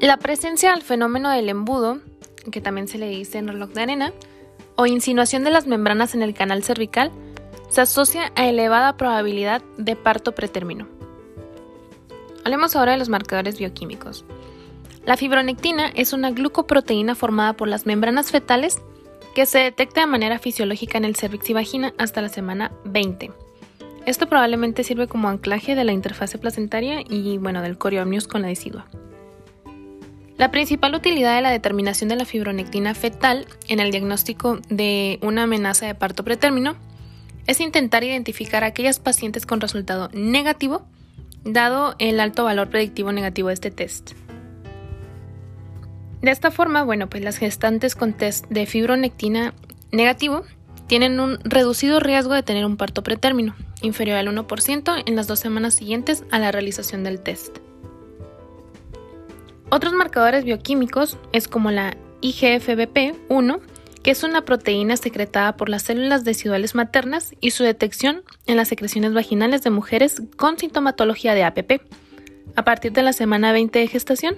La 0.01 0.17
presencia 0.17 0.71
del 0.71 0.81
fenómeno 0.81 1.29
del 1.29 1.47
embudo, 1.47 1.99
que 2.51 2.59
también 2.59 2.87
se 2.87 2.97
le 2.97 3.07
dice 3.07 3.37
en 3.37 3.47
reloj 3.47 3.69
de 3.69 3.83
arena, 3.83 4.13
o 4.75 4.87
insinuación 4.87 5.43
de 5.43 5.51
las 5.51 5.67
membranas 5.67 6.15
en 6.15 6.23
el 6.23 6.33
canal 6.33 6.63
cervical, 6.63 7.11
se 7.69 7.81
asocia 7.81 8.31
a 8.35 8.47
elevada 8.47 8.97
probabilidad 8.97 9.61
de 9.77 9.95
parto 9.95 10.31
pretérmino. 10.31 10.87
Hablemos 12.43 12.75
ahora 12.75 12.93
de 12.93 12.97
los 12.97 13.09
marcadores 13.09 13.59
bioquímicos. 13.59 14.25
La 15.05 15.17
fibronectina 15.17 15.91
es 15.93 16.13
una 16.13 16.31
glucoproteína 16.31 17.13
formada 17.13 17.53
por 17.53 17.67
las 17.67 17.85
membranas 17.85 18.31
fetales 18.31 18.81
que 19.35 19.45
se 19.45 19.59
detecta 19.59 20.01
de 20.01 20.07
manera 20.07 20.39
fisiológica 20.39 20.97
en 20.97 21.05
el 21.05 21.15
cervix 21.15 21.47
y 21.51 21.53
vagina 21.53 21.93
hasta 21.99 22.23
la 22.23 22.29
semana 22.29 22.71
20. 22.85 23.31
Esto 24.07 24.27
probablemente 24.27 24.83
sirve 24.83 25.07
como 25.07 25.29
anclaje 25.29 25.75
de 25.75 25.83
la 25.83 25.91
interfase 25.91 26.39
placentaria 26.39 27.03
y 27.07 27.37
bueno, 27.37 27.61
del 27.61 27.77
corioamnios 27.77 28.27
con 28.27 28.41
la 28.41 28.47
decidua. 28.47 28.87
La 30.41 30.49
principal 30.49 30.95
utilidad 30.95 31.35
de 31.35 31.43
la 31.43 31.51
determinación 31.51 32.09
de 32.09 32.15
la 32.15 32.25
fibronectina 32.25 32.95
fetal 32.95 33.45
en 33.67 33.79
el 33.79 33.91
diagnóstico 33.91 34.57
de 34.69 35.19
una 35.21 35.43
amenaza 35.43 35.85
de 35.85 35.93
parto 35.93 36.23
pretérmino 36.23 36.77
es 37.45 37.59
intentar 37.59 38.03
identificar 38.03 38.63
a 38.63 38.67
aquellas 38.67 38.97
pacientes 38.99 39.45
con 39.45 39.61
resultado 39.61 40.09
negativo, 40.13 40.81
dado 41.43 41.93
el 41.99 42.19
alto 42.19 42.43
valor 42.43 42.71
predictivo 42.71 43.11
negativo 43.11 43.49
de 43.49 43.53
este 43.53 43.69
test. 43.69 44.13
De 46.23 46.31
esta 46.31 46.49
forma, 46.49 46.81
bueno, 46.81 47.07
pues 47.07 47.23
las 47.23 47.37
gestantes 47.37 47.93
con 47.93 48.13
test 48.13 48.47
de 48.49 48.65
fibronectina 48.65 49.53
negativo 49.91 50.41
tienen 50.87 51.19
un 51.19 51.37
reducido 51.43 51.99
riesgo 51.99 52.33
de 52.33 52.41
tener 52.41 52.65
un 52.65 52.77
parto 52.77 53.03
pretérmino, 53.03 53.53
inferior 53.83 54.17
al 54.17 54.27
1% 54.27 55.03
en 55.05 55.15
las 55.15 55.27
dos 55.27 55.39
semanas 55.39 55.75
siguientes 55.75 56.23
a 56.31 56.39
la 56.39 56.51
realización 56.51 57.03
del 57.03 57.21
test. 57.21 57.59
Otros 59.71 59.93
marcadores 59.93 60.43
bioquímicos 60.43 61.17
es 61.31 61.47
como 61.47 61.71
la 61.71 61.95
IGFBP1, 62.19 63.61
que 64.03 64.11
es 64.11 64.23
una 64.23 64.43
proteína 64.43 64.97
secretada 64.97 65.55
por 65.55 65.69
las 65.69 65.83
células 65.83 66.25
deciduales 66.25 66.75
maternas 66.75 67.33
y 67.39 67.51
su 67.51 67.63
detección 67.63 68.23
en 68.47 68.57
las 68.57 68.67
secreciones 68.67 69.13
vaginales 69.13 69.63
de 69.63 69.69
mujeres 69.69 70.23
con 70.35 70.57
sintomatología 70.57 71.35
de 71.35 71.45
APP 71.45 71.81
a 72.57 72.63
partir 72.65 72.91
de 72.91 73.01
la 73.01 73.13
semana 73.13 73.53
20 73.53 73.79
de 73.79 73.87
gestación 73.87 74.35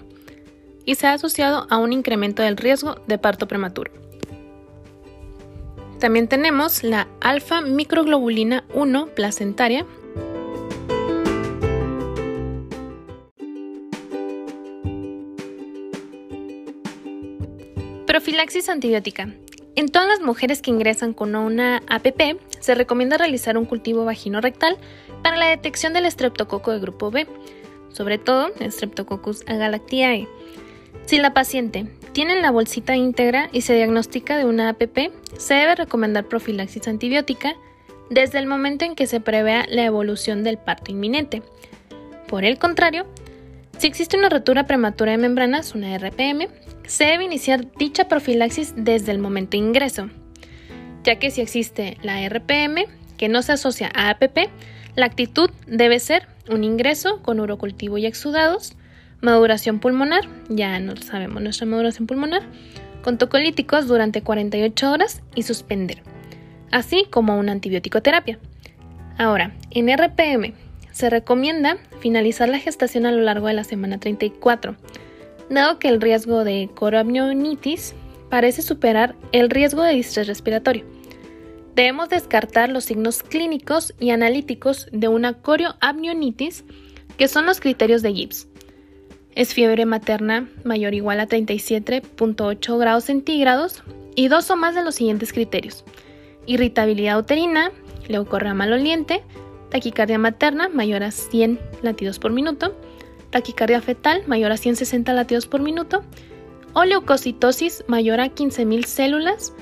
y 0.86 0.96
se 0.96 1.08
ha 1.08 1.14
asociado 1.14 1.66
a 1.72 1.78
un 1.78 1.94
incremento 1.94 2.44
del 2.44 2.56
riesgo 2.56 3.02
de 3.08 3.18
parto 3.18 3.48
prematuro. 3.48 3.92
También 6.00 6.28
tenemos 6.28 6.84
la 6.84 7.08
alfa 7.22 7.62
microglobulina 7.62 8.66
1 8.76 9.08
placentaria. 9.16 9.88
Profilaxis 18.14 18.70
antibiótica. 18.70 19.34
En 19.76 19.90
todas 19.90 20.08
las 20.08 20.22
mujeres 20.22 20.62
que 20.62 20.70
ingresan 20.70 21.14
con 21.14 21.36
una 21.36 21.82
APP, 21.90 22.40
se 22.60 22.76
recomienda 22.76 23.18
realizar 23.18 23.58
un 23.58 23.66
cultivo 23.66 24.06
vagino-rectal 24.06 24.78
para 25.24 25.36
la 25.36 25.48
detección 25.48 25.94
del 25.94 26.06
estreptococo 26.06 26.70
de 26.70 26.80
grupo 26.80 27.10
B, 27.10 27.26
sobre 27.90 28.20
todo 28.20 28.52
Streptococcus 28.70 29.42
agalactiae 29.48 30.28
si 31.08 31.18
la 31.18 31.34
paciente 31.34 31.88
tiene 32.12 32.40
la 32.40 32.52
bolsita 32.52 32.96
íntegra 32.96 33.50
y 33.52 33.62
se 33.62 33.74
diagnostica 33.74 34.38
de 34.38 34.46
una 34.46 34.70
APP, 34.70 35.12
se 35.40 35.56
debe 35.56 35.74
recomendar 35.74 36.26
profilaxis 36.26 36.88
antibiótica 36.88 37.56
desde 38.12 38.38
el 38.38 38.46
momento 38.46 38.86
en 38.86 38.94
que 38.94 39.08
se 39.08 39.22
prevea 39.22 39.66
la 39.70 39.86
evolución 39.86 40.44
del 40.44 40.60
parto 40.60 40.92
inminente. 40.92 41.42
Por 42.28 42.46
el 42.46 42.60
contrario, 42.60 43.08
si 43.80 43.88
existe 43.88 44.18
una 44.18 44.30
rotura 44.30 44.68
prematura 44.68 45.14
de 45.14 45.18
membranas, 45.18 45.74
una 45.74 45.98
RPM, 45.98 46.48
se 46.86 47.06
debe 47.06 47.24
iniciar 47.24 47.68
dicha 47.78 48.08
profilaxis 48.08 48.74
desde 48.76 49.12
el 49.12 49.20
momento 49.20 49.52
de 49.52 49.58
ingreso, 49.58 50.10
ya 51.04 51.18
que 51.18 51.32
si 51.32 51.42
existe 51.42 51.98
la 52.02 52.28
RPM 52.28 52.86
que 53.18 53.30
no 53.30 53.42
se 53.42 53.54
asocia 53.54 53.92
a 53.94 54.10
APP, 54.10 54.50
la 54.96 55.06
actitud 55.06 55.50
debe 55.68 56.00
ser 56.00 56.28
un 56.50 56.64
ingreso 56.64 57.22
con 57.22 57.40
urocultivo 57.40 57.98
y 57.98 58.06
exudados, 58.06 58.76
Maduración 59.24 59.80
pulmonar, 59.80 60.28
ya 60.50 60.78
no 60.80 60.98
sabemos 60.98 61.42
nuestra 61.42 61.66
maduración 61.66 62.08
pulmonar, 62.08 62.42
con 63.02 63.18
tocolíticos 63.18 63.88
durante 63.88 64.22
48 64.22 64.92
horas 64.92 65.22
y 65.34 65.44
suspender, 65.44 66.04
así 66.72 67.06
como 67.10 67.40
una 67.40 67.54
antibiótico 67.54 68.02
terapia. 68.02 68.38
Ahora, 69.18 69.54
en 69.72 69.88
RPM 69.88 70.54
se 70.92 71.10
recomienda 71.10 71.78
finalizar 72.02 72.50
la 72.50 72.60
gestación 72.60 73.06
a 73.06 73.14
lo 73.14 73.22
largo 73.22 73.48
de 73.48 73.54
la 73.54 73.64
semana 73.64 73.98
34, 73.98 74.76
dado 75.54 75.80
que 75.80 75.88
el 75.88 76.02
riesgo 76.02 76.44
de 76.44 76.70
coroamnionitis 76.74 77.96
parece 78.30 78.62
superar 78.62 79.16
el 79.32 79.50
riesgo 79.50 79.84
de 79.84 79.94
distrés 79.94 80.28
respiratorio. 80.28 80.86
Debemos 81.76 82.10
descartar 82.10 82.70
los 82.70 82.86
signos 82.86 83.24
clínicos 83.24 83.94
y 84.00 84.12
analíticos 84.12 84.88
de 84.92 85.08
una 85.08 85.34
corioamnionitis, 85.34 86.64
que 87.18 87.28
son 87.28 87.46
los 87.46 87.60
criterios 87.60 88.02
de 88.02 88.14
Gibbs 88.14 88.48
es 89.36 89.54
fiebre 89.54 89.86
materna 89.86 90.48
mayor 90.64 90.94
o 90.94 90.96
igual 90.96 91.20
a 91.20 91.28
37.8 91.28 92.80
grados 92.80 93.06
centígrados 93.06 93.84
y 94.16 94.28
dos 94.28 94.50
o 94.52 94.56
más 94.56 94.76
de 94.76 94.84
los 94.84 94.96
siguientes 94.96 95.34
criterios. 95.34 95.84
Irritabilidad 96.46 97.18
uterina, 97.18 97.72
leucorrea 98.08 98.54
maloliente, 98.54 99.24
taquicardia 99.70 100.20
materna 100.20 100.70
mayor 100.70 101.04
a 101.04 101.12
100 101.12 101.60
latidos 101.82 102.20
por 102.20 102.32
minuto, 102.32 102.78
taquicardia 103.34 103.82
fetal 103.82 104.24
mayor 104.28 104.52
a 104.52 104.58
160 104.58 105.12
latidos 105.12 105.48
por 105.48 105.60
minuto 105.60 106.04
o 106.74 106.86
leucocitosis 106.86 107.84
mayor 107.88 108.22
a 108.22 108.28
15.000 108.28 108.86
células 108.86 109.54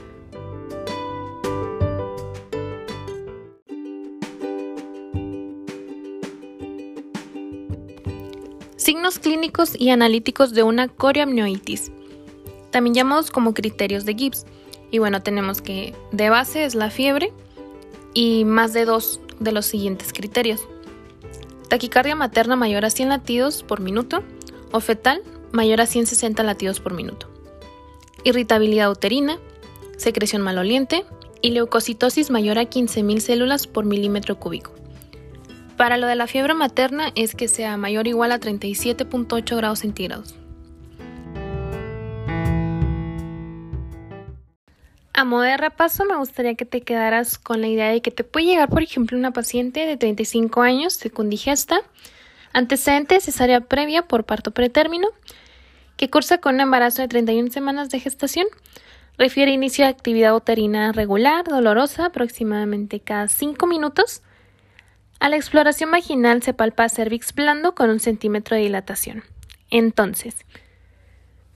Signos 8.76 9.20
clínicos 9.20 9.80
y 9.80 9.92
analíticos 9.92 10.54
de 10.54 10.64
una 10.64 10.88
corioamnionitis, 10.88 11.92
también 12.72 12.96
llamados 12.96 13.30
como 13.30 13.54
criterios 13.54 14.06
de 14.06 14.16
Gibbs. 14.16 14.46
Y 14.90 14.98
bueno, 14.98 15.22
tenemos 15.22 15.62
que 15.62 15.94
de 16.12 16.30
base 16.32 16.66
es 16.66 16.74
la 16.74 16.90
fiebre 16.90 17.32
y 18.16 18.44
más 18.44 18.74
de 18.74 18.86
dos 18.86 19.22
de 19.40 19.52
los 19.52 19.68
siguientes 19.68 20.12
criterios. 20.12 20.68
Taquicardia 21.72 22.18
materna 22.18 22.58
mayor 22.58 22.84
a 22.84 22.90
100 22.90 23.08
latidos 23.08 23.64
por 23.64 23.80
minuto 23.80 24.24
o 24.74 24.82
fetal 24.82 25.22
mayor 25.54 25.80
a 25.80 25.86
160 25.86 26.44
latidos 26.44 26.82
por 26.82 26.94
minuto. 26.94 27.30
Irritabilidad 28.26 28.92
uterina, 28.92 29.38
secreción 29.96 30.42
maloliente 30.42 31.06
y 31.42 31.52
leucocitosis 31.52 32.30
mayor 32.30 32.58
a 32.58 32.64
15.000 32.64 33.20
células 33.20 33.68
por 33.68 33.86
milímetro 33.86 34.38
cúbico. 34.38 34.74
Para 35.78 35.96
lo 35.96 36.08
de 36.08 36.16
la 36.16 36.28
fiebre 36.28 36.56
materna 36.56 37.14
es 37.16 37.36
que 37.36 37.48
sea 37.48 37.78
mayor 37.78 38.06
o 38.06 38.10
igual 38.10 38.34
a 38.34 38.42
37.8 38.42 39.56
grados 39.56 39.80
centígrados. 39.80 40.36
A 45.14 45.26
modo 45.26 45.42
de 45.42 45.58
repaso, 45.58 46.06
me 46.06 46.16
gustaría 46.16 46.56
que 46.56 46.66
te 46.66 46.82
quedaras 46.82 47.38
con 47.38 47.62
la 47.62 47.68
idea 47.68 47.90
de 47.90 48.02
que 48.02 48.12
te 48.12 48.24
puede 48.24 48.46
llegar, 48.46 48.70
por 48.70 48.82
ejemplo, 48.82 49.18
una 49.18 49.32
paciente 49.32 49.86
de 49.86 49.98
35 49.98 50.62
años, 50.62 50.94
secundigesta, 50.94 51.82
antecedente 52.54 53.20
cesárea 53.20 53.62
previa 53.62 54.04
por 54.04 54.24
parto 54.24 54.52
pretérmino, 54.52 55.10
que 55.98 56.10
cursa 56.10 56.38
con 56.40 56.56
un 56.56 56.62
embarazo 56.62 57.02
de 57.02 57.10
31 57.10 57.52
semanas 57.52 57.90
de 57.90 58.00
gestación, 58.00 58.48
refiere 59.18 59.52
inicio 59.52 59.84
de 59.86 59.92
actividad 59.92 60.36
uterina 60.36 60.92
regular, 60.94 61.46
dolorosa, 61.46 62.06
aproximadamente 62.06 63.02
cada 63.02 63.28
5 63.28 63.68
minutos, 63.68 64.22
a 65.20 65.30
la 65.30 65.36
exploración 65.36 65.92
vaginal 65.92 66.42
se 66.42 66.54
palpa 66.54 66.90
cervix 66.90 67.36
blando 67.36 67.76
con 67.76 67.92
un 67.92 68.00
centímetro 68.00 68.56
de 68.56 68.64
dilatación. 68.64 69.24
Entonces, 69.70 70.36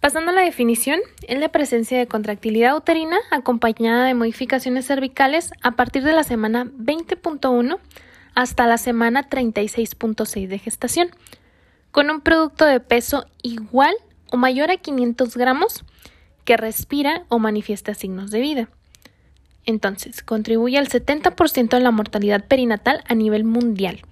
Pasando 0.06 0.30
a 0.30 0.36
la 0.36 0.42
definición, 0.42 1.00
es 1.28 1.40
la 1.40 1.50
presencia 1.50 1.98
de 1.98 2.06
contractilidad 2.06 2.78
uterina 2.78 3.18
acompañada 3.32 4.06
de 4.06 4.14
modificaciones 4.14 4.86
cervicales 4.86 5.50
a 5.64 5.72
partir 5.72 6.04
de 6.04 6.14
la 6.14 6.24
semana 6.24 6.66
20.1 6.66 7.80
hasta 8.36 8.68
la 8.68 8.78
semana 8.78 9.28
36.6 9.28 10.48
de 10.48 10.60
gestación, 10.60 11.08
con 11.90 12.12
un 12.12 12.22
producto 12.22 12.66
de 12.66 12.80
peso 12.80 13.26
igual 13.42 13.96
o 14.32 14.38
mayor 14.38 14.70
a 14.70 14.78
500 14.78 15.36
gramos 15.38 15.84
que 16.44 16.56
respira 16.56 17.24
o 17.30 17.40
manifiesta 17.40 17.96
signos 17.96 18.30
de 18.30 18.42
vida. 18.42 18.70
Entonces, 19.66 20.22
contribuye 20.22 20.78
al 20.78 20.88
70% 20.88 21.70
de 21.70 21.80
la 21.80 21.90
mortalidad 21.90 22.46
perinatal 22.46 23.04
a 23.08 23.16
nivel 23.16 23.44
mundial. 23.44 24.04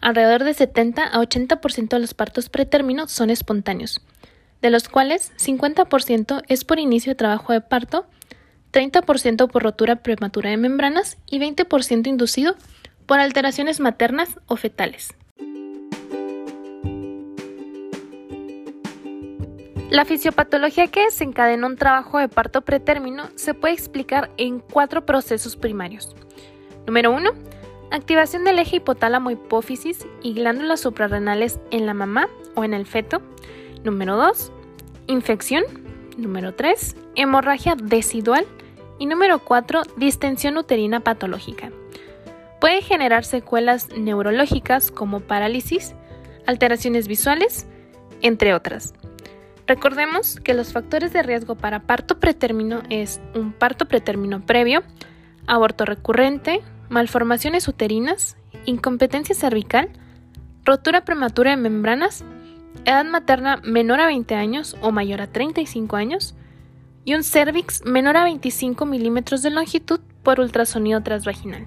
Alrededor 0.00 0.44
de 0.44 0.54
70 0.54 1.04
a 1.04 1.20
80% 1.20 1.88
de 1.88 1.98
los 1.98 2.14
partos 2.14 2.48
pretérminos 2.48 3.12
son 3.12 3.28
espontáneos 3.28 4.00
de 4.66 4.70
los 4.70 4.88
cuales 4.88 5.32
50% 5.38 6.42
es 6.48 6.64
por 6.64 6.78
inicio 6.78 7.12
de 7.12 7.16
trabajo 7.16 7.52
de 7.52 7.60
parto, 7.60 8.06
30% 8.72 9.48
por 9.48 9.62
rotura 9.62 9.96
prematura 9.96 10.50
de 10.50 10.56
membranas 10.56 11.16
y 11.26 11.38
20% 11.38 12.06
inducido 12.08 12.56
por 13.06 13.20
alteraciones 13.20 13.80
maternas 13.80 14.38
o 14.46 14.56
fetales. 14.56 15.14
La 19.88 20.04
fisiopatología 20.04 20.88
que 20.88 21.04
desencadena 21.04 21.66
un 21.66 21.76
trabajo 21.76 22.18
de 22.18 22.28
parto 22.28 22.62
pretérmino 22.62 23.28
se 23.36 23.54
puede 23.54 23.74
explicar 23.74 24.30
en 24.36 24.58
cuatro 24.58 25.06
procesos 25.06 25.54
primarios. 25.54 26.16
Número 26.88 27.12
1. 27.12 27.30
Activación 27.92 28.42
del 28.42 28.58
eje 28.58 28.76
hipotálamo 28.76 29.30
hipófisis 29.30 30.04
y 30.22 30.34
glándulas 30.34 30.80
suprarrenales 30.80 31.60
en 31.70 31.86
la 31.86 31.94
mamá 31.94 32.28
o 32.56 32.64
en 32.64 32.74
el 32.74 32.84
feto. 32.84 33.22
Número 33.84 34.16
2. 34.16 34.52
Infección. 35.06 35.64
Número 36.16 36.54
3. 36.54 36.96
Hemorragia 37.14 37.76
decidual. 37.76 38.46
Y 38.98 39.06
número 39.06 39.38
4. 39.38 39.82
Distensión 39.96 40.56
uterina 40.56 41.00
patológica. 41.00 41.70
Puede 42.60 42.82
generar 42.82 43.24
secuelas 43.24 43.88
neurológicas 43.96 44.90
como 44.90 45.20
parálisis, 45.20 45.94
alteraciones 46.46 47.06
visuales, 47.06 47.66
entre 48.22 48.54
otras. 48.54 48.94
Recordemos 49.66 50.40
que 50.40 50.54
los 50.54 50.72
factores 50.72 51.12
de 51.12 51.22
riesgo 51.22 51.56
para 51.56 51.80
parto 51.80 52.18
pretérmino 52.18 52.82
es 52.88 53.20
un 53.34 53.52
parto 53.52 53.86
pretérmino 53.86 54.44
previo, 54.44 54.82
aborto 55.46 55.84
recurrente, 55.84 56.62
malformaciones 56.88 57.68
uterinas, 57.68 58.36
incompetencia 58.64 59.34
cervical, 59.34 59.90
rotura 60.64 61.04
prematura 61.04 61.50
de 61.50 61.56
membranas 61.56 62.24
edad 62.86 63.04
materna 63.04 63.60
menor 63.64 64.00
a 64.00 64.06
20 64.06 64.34
años 64.34 64.76
o 64.80 64.92
mayor 64.92 65.20
a 65.20 65.26
35 65.26 65.96
años, 65.96 66.34
y 67.04 67.14
un 67.14 67.22
cervix 67.22 67.84
menor 67.84 68.16
a 68.16 68.24
25 68.24 68.86
milímetros 68.86 69.42
de 69.42 69.50
longitud 69.50 70.00
por 70.22 70.40
ultrasonido 70.40 71.02
transvaginal. 71.02 71.66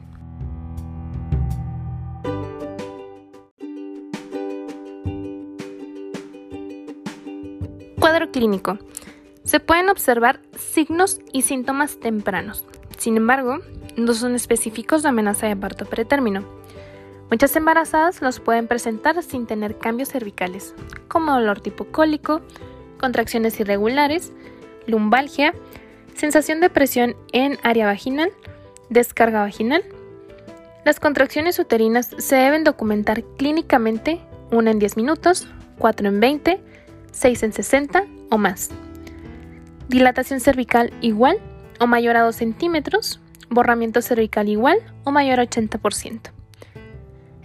Cuadro 8.00 8.32
clínico. 8.32 8.80
Se 9.44 9.60
pueden 9.60 9.90
observar 9.90 10.42
signos 10.58 11.20
y 11.32 11.44
síntomas 11.44 12.00
tempranos. 12.00 12.66
Sin 12.98 13.18
embargo, 13.18 13.60
no 13.96 14.14
son 14.14 14.36
específicos 14.36 15.04
de 15.04 15.10
amenaza 15.10 15.48
de 15.48 15.56
parto 15.56 15.86
pretérmino. 15.86 16.59
Muchas 17.30 17.56
embarazadas 17.56 18.22
los 18.22 18.40
pueden 18.40 18.68
presentar 18.68 19.22
sin 19.22 19.46
tener 19.46 19.78
cambios 19.78 20.10
cervicales, 20.10 20.74
como 21.08 21.32
dolor 21.32 21.62
tipo 21.62 21.86
cólico, 21.86 22.42
contracciones 23.00 23.60
irregulares, 23.60 24.34
lumbalgia, 24.88 25.54
sensación 26.16 26.60
de 26.60 26.72
presión 26.72 27.16
en 27.32 27.60
área 27.62 27.86
vaginal, 27.86 28.32
descarga 28.90 29.42
vaginal. 29.42 29.84
Las 30.86 31.00
contracciones 31.00 31.60
uterinas 31.60 32.16
se 32.18 32.36
deben 32.36 32.64
documentar 32.64 33.24
clínicamente, 33.38 34.20
una 34.50 34.72
en 34.72 34.80
10 34.80 34.98
minutos, 34.98 35.48
4 35.78 36.08
en 36.08 36.20
20, 36.20 36.62
6 37.12 37.44
en 37.44 37.54
60 37.54 38.04
o 38.32 38.38
más. 38.40 38.72
Dilatación 39.88 40.40
cervical 40.40 40.92
igual 41.02 41.38
o 41.80 41.86
mayor 41.86 42.18
a 42.18 42.22
2 42.22 42.36
centímetros, 42.36 43.20
borramiento 43.50 44.02
cervical 44.02 44.50
igual 44.50 44.80
o 45.04 45.12
mayor 45.12 45.40
a 45.40 45.44
80%. 45.44 46.39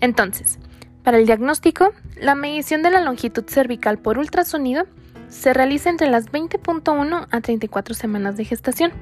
Entonces, 0.05 0.59
para 1.03 1.17
el 1.17 1.25
diagnóstico, 1.25 1.95
la 2.21 2.35
medición 2.35 2.83
de 2.83 2.90
la 2.90 3.01
longitud 3.01 3.45
cervical 3.47 3.97
por 3.97 4.19
ultrasonido 4.19 4.85
se 5.29 5.55
realiza 5.55 5.88
entre 5.88 6.11
las 6.11 6.31
20.1 6.31 7.27
a 7.31 7.40
34 7.40 7.95
semanas 7.95 8.37
de 8.37 8.45
gestación. 8.45 8.93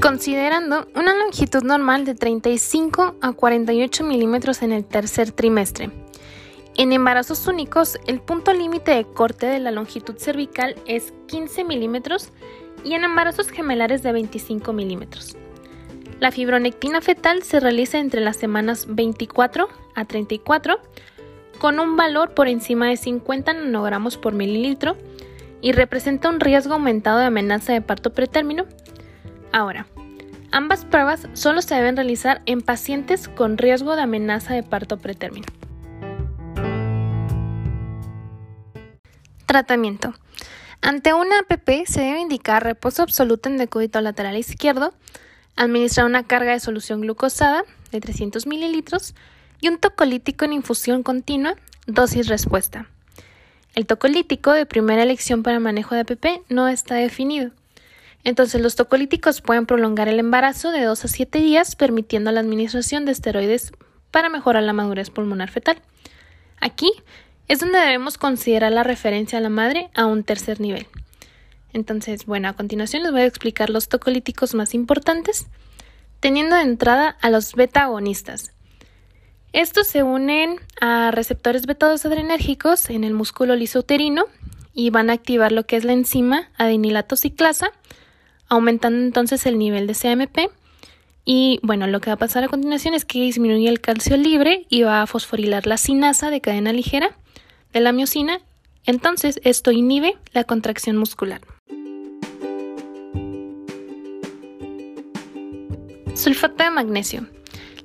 Considerando 0.00 0.88
una 0.94 1.14
longitud 1.14 1.62
normal 1.62 2.06
de 2.06 2.14
35 2.14 3.16
a 3.20 3.32
48 3.32 4.02
milímetros 4.02 4.62
en 4.62 4.72
el 4.72 4.86
tercer 4.86 5.30
trimestre. 5.30 5.90
En 6.76 6.90
embarazos 6.92 7.46
únicos, 7.48 7.98
el 8.06 8.20
punto 8.20 8.52
límite 8.54 8.92
de 8.92 9.04
corte 9.04 9.44
de 9.44 9.60
la 9.60 9.70
longitud 9.72 10.16
cervical 10.16 10.74
es 10.86 11.12
15 11.28 11.64
milímetros 11.64 12.32
y 12.84 12.94
en 12.94 13.04
embarazos 13.04 13.48
gemelares 13.50 14.02
de 14.02 14.12
25 14.12 14.72
milímetros. 14.72 15.36
La 16.20 16.30
fibronectina 16.30 17.00
fetal 17.00 17.42
se 17.42 17.60
realiza 17.60 17.98
entre 17.98 18.20
las 18.20 18.36
semanas 18.36 18.86
24 18.88 19.68
a 19.94 20.04
34 20.04 20.80
con 21.58 21.80
un 21.80 21.96
valor 21.96 22.34
por 22.34 22.48
encima 22.48 22.88
de 22.88 22.96
50 22.96 23.52
nanogramos 23.52 24.16
por 24.16 24.32
mililitro 24.32 24.96
y 25.60 25.72
representa 25.72 26.28
un 26.28 26.40
riesgo 26.40 26.74
aumentado 26.74 27.18
de 27.18 27.26
amenaza 27.26 27.72
de 27.72 27.80
parto 27.80 28.12
pretérmino. 28.12 28.66
Ahora, 29.52 29.86
ambas 30.52 30.84
pruebas 30.84 31.26
solo 31.32 31.62
se 31.62 31.74
deben 31.74 31.96
realizar 31.96 32.42
en 32.44 32.60
pacientes 32.60 33.28
con 33.28 33.56
riesgo 33.56 33.96
de 33.96 34.02
amenaza 34.02 34.52
de 34.54 34.62
parto 34.62 34.98
pretérmino. 34.98 35.46
Tratamiento. 39.46 40.12
Ante 40.84 41.14
una 41.14 41.38
APP 41.38 41.86
se 41.86 42.02
debe 42.02 42.20
indicar 42.20 42.62
reposo 42.62 43.02
absoluto 43.02 43.48
en 43.48 43.56
decúbito 43.56 44.02
lateral 44.02 44.36
izquierdo, 44.36 44.92
administrar 45.56 46.04
una 46.04 46.24
carga 46.24 46.52
de 46.52 46.60
solución 46.60 47.00
glucosada 47.00 47.64
de 47.90 48.00
300 48.02 48.46
mililitros 48.46 49.14
y 49.62 49.68
un 49.68 49.78
tocolítico 49.78 50.44
en 50.44 50.52
infusión 50.52 51.02
continua, 51.02 51.56
dosis 51.86 52.28
respuesta. 52.28 52.86
El 53.74 53.86
tocolítico 53.86 54.52
de 54.52 54.66
primera 54.66 55.02
elección 55.02 55.42
para 55.42 55.58
manejo 55.58 55.94
de 55.94 56.02
APP 56.02 56.42
no 56.50 56.68
está 56.68 56.96
definido. 56.96 57.50
Entonces 58.22 58.60
los 58.60 58.76
tocolíticos 58.76 59.40
pueden 59.40 59.64
prolongar 59.64 60.08
el 60.08 60.18
embarazo 60.18 60.70
de 60.70 60.84
2 60.84 61.02
a 61.02 61.08
7 61.08 61.38
días 61.38 61.76
permitiendo 61.76 62.30
la 62.30 62.40
administración 62.40 63.06
de 63.06 63.12
esteroides 63.12 63.72
para 64.10 64.28
mejorar 64.28 64.62
la 64.62 64.74
madurez 64.74 65.08
pulmonar 65.08 65.50
fetal. 65.50 65.80
Aquí 66.60 66.92
es 67.48 67.60
donde 67.60 67.78
debemos 67.78 68.18
considerar 68.18 68.72
la 68.72 68.82
referencia 68.82 69.38
a 69.38 69.42
la 69.42 69.50
madre 69.50 69.90
a 69.94 70.06
un 70.06 70.24
tercer 70.24 70.60
nivel. 70.60 70.86
Entonces, 71.72 72.24
bueno, 72.24 72.48
a 72.48 72.52
continuación 72.54 73.02
les 73.02 73.12
voy 73.12 73.22
a 73.22 73.26
explicar 73.26 73.68
los 73.68 73.88
tocolíticos 73.88 74.54
más 74.54 74.74
importantes, 74.74 75.48
teniendo 76.20 76.56
de 76.56 76.62
entrada 76.62 77.16
a 77.20 77.30
los 77.30 77.54
beta-agonistas. 77.54 78.52
Estos 79.52 79.86
se 79.86 80.02
unen 80.02 80.56
a 80.80 81.10
receptores 81.10 81.66
beta-2 81.66 82.04
adrenérgicos 82.06 82.90
en 82.90 83.04
el 83.04 83.12
músculo 83.12 83.54
lisouterino 83.56 84.24
y 84.72 84.90
van 84.90 85.10
a 85.10 85.12
activar 85.12 85.52
lo 85.52 85.64
que 85.64 85.76
es 85.76 85.84
la 85.84 85.92
enzima 85.92 86.48
ciclasa, 87.16 87.70
aumentando 88.48 89.00
entonces 89.00 89.46
el 89.46 89.58
nivel 89.58 89.86
de 89.86 89.94
CMP. 89.94 90.50
Y 91.24 91.58
bueno, 91.62 91.86
lo 91.86 92.00
que 92.00 92.10
va 92.10 92.14
a 92.14 92.18
pasar 92.18 92.44
a 92.44 92.48
continuación 92.48 92.94
es 92.94 93.04
que 93.04 93.20
disminuye 93.20 93.68
el 93.68 93.80
calcio 93.80 94.16
libre 94.16 94.66
y 94.68 94.82
va 94.82 95.02
a 95.02 95.06
fosforilar 95.06 95.66
la 95.66 95.78
sinasa 95.78 96.30
de 96.30 96.40
cadena 96.40 96.72
ligera 96.72 97.16
de 97.72 97.80
la 97.80 97.92
miocina, 97.92 98.40
entonces 98.84 99.40
esto 99.42 99.72
inhibe 99.72 100.16
la 100.32 100.44
contracción 100.44 100.96
muscular. 100.96 101.40
Sulfato 106.14 106.62
de 106.62 106.70
magnesio. 106.70 107.26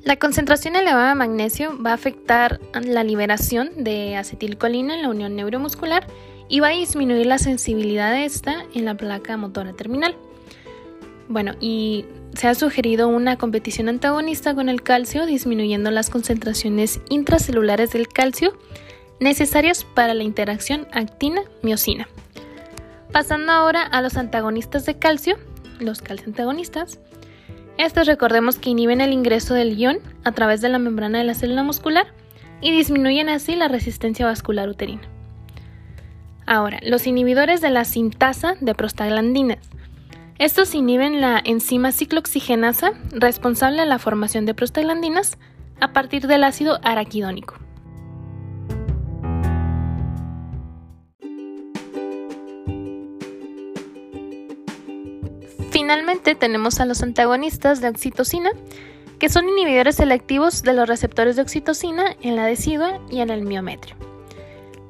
La 0.04 0.17
concentración 0.17 0.75
elevada 0.75 1.10
de 1.10 1.15
magnesio 1.15 1.82
va 1.82 1.91
a 1.91 1.95
afectar 1.95 2.60
la 2.73 3.04
liberación 3.04 3.71
de 3.84 4.15
acetilcolina 4.17 4.95
en 4.95 5.02
la 5.02 5.10
unión 5.10 5.36
neuromuscular 5.36 6.08
y 6.47 6.60
va 6.60 6.67
a 6.67 6.71
disminuir 6.71 7.25
la 7.25 7.38
sensibilidad 7.38 8.12
de 8.12 8.25
esta 8.25 8.65
en 8.73 8.86
la 8.86 8.95
placa 8.95 9.38
motora 9.38 9.73
terminal. 9.73 10.15
Bueno, 11.30 11.54
y 11.62 12.06
se 12.34 12.48
ha 12.48 12.56
sugerido 12.56 13.08
una 13.08 13.38
competición 13.38 13.88
antagonista 13.88 14.56
con 14.56 14.68
el 14.68 14.82
calcio, 14.82 15.28
disminuyendo 15.28 15.92
las 15.92 16.10
concentraciones 16.10 17.02
intracelulares 17.10 17.92
del 17.92 18.08
calcio 18.08 18.58
necesarios 19.20 19.86
para 19.86 20.15
la 20.15 20.24
interacción 20.24 20.88
actina-miocina. 20.92 22.08
Pasando 23.12 23.52
ahora 23.52 23.84
a 23.84 24.02
los 24.02 24.18
antagonistas 24.18 24.88
de 24.88 24.98
calcio, 24.98 25.38
los 25.80 26.02
calcio 26.02 26.28
antagonistas. 26.28 27.00
Estos 27.78 28.08
recordemos 28.08 28.58
que 28.58 28.72
inhiben 28.72 29.00
el 29.00 29.13
ingreso 29.13 29.54
del 29.54 29.78
ion 29.78 30.00
a 30.24 30.32
través 30.32 30.62
de 30.62 30.70
la 30.70 30.80
membrana 30.80 31.20
de 31.20 31.26
la 31.26 31.36
célula 31.36 31.62
muscular 31.63 32.08
y 32.60 32.72
disminuyen 32.72 33.30
así 33.30 33.56
la 33.56 33.68
resistencia 33.68 34.26
vascular 34.26 34.68
uterina. 34.68 35.04
Ahora, 36.48 36.80
los 36.82 37.06
inhibidores 37.06 37.62
de 37.62 37.70
la 37.70 37.86
sintasa 37.86 38.56
de 38.60 38.74
prostaglandinas. 38.74 39.70
Estos 40.39 40.73
inhiben 40.73 41.19
la 41.19 41.41
enzima 41.43 41.91
ciclooxigenasa 41.91 42.93
responsable 43.12 43.82
de 43.82 43.88
la 43.88 43.99
formación 43.99 44.45
de 44.45 44.54
prostaglandinas 44.54 45.38
a 45.82 45.91
partir 45.91 46.28
del 46.28 46.45
ácido 46.45 46.80
araquidónico. 46.82 47.56
Finalmente 55.71 56.36
tenemos 56.36 56.80
a 56.80 56.86
los 56.86 57.04
antagonistas 57.04 57.82
de 57.82 57.89
oxitocina, 57.89 58.52
que 59.19 59.28
son 59.28 59.49
inhibidores 59.49 59.97
selectivos 59.97 60.63
de 60.63 60.71
los 60.71 60.88
receptores 60.88 61.36
de 61.36 61.41
oxitocina 61.41 62.15
en 62.21 62.38
la 62.38 62.45
decidua 62.45 63.02
y 63.10 63.19
en 63.19 63.30
el 63.30 63.41
miometrio. 63.41 64.09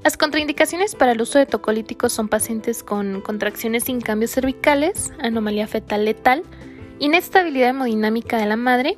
Las 0.04 0.16
contraindicaciones 0.16 0.96
para 0.96 1.12
el 1.12 1.22
uso 1.22 1.40
de 1.40 1.46
tocolíticos 1.46 2.14
son 2.14 2.30
pacientes 2.30 2.84
con 2.84 3.22
contracciones 3.22 3.84
sin 3.84 4.00
cambios 4.00 4.32
cervicales, 4.32 5.12
anomalía 5.20 5.68
fetal 5.68 6.06
letal, 6.06 6.44
inestabilidad 7.00 7.70
hemodinámica 7.70 8.38
de 8.38 8.46
la 8.46 8.56
madre, 8.56 8.98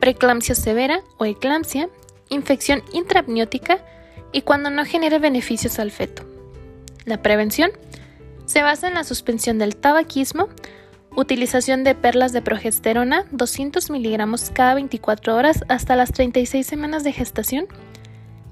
preeclampsia 0.00 0.56
severa 0.56 1.02
o 1.18 1.26
eclampsia, 1.26 1.88
infección 2.28 2.82
intraamniótica 2.92 3.84
y 4.32 4.42
cuando 4.42 4.70
no 4.70 4.84
genere 4.84 5.20
beneficios 5.20 5.78
al 5.78 5.92
feto. 5.92 6.24
La 7.04 7.22
prevención 7.22 7.70
se 8.46 8.62
basa 8.62 8.88
en 8.88 8.94
la 8.94 9.04
suspensión 9.04 9.58
del 9.58 9.76
tabaquismo, 9.76 10.48
utilización 11.14 11.84
de 11.84 11.94
perlas 11.94 12.32
de 12.32 12.42
progesterona 12.42 13.26
200 13.30 13.90
miligramos 13.90 14.50
cada 14.50 14.74
24 14.74 15.36
horas 15.36 15.64
hasta 15.68 15.94
las 15.94 16.12
36 16.12 16.66
semanas 16.66 17.04
de 17.04 17.12
gestación, 17.12 17.66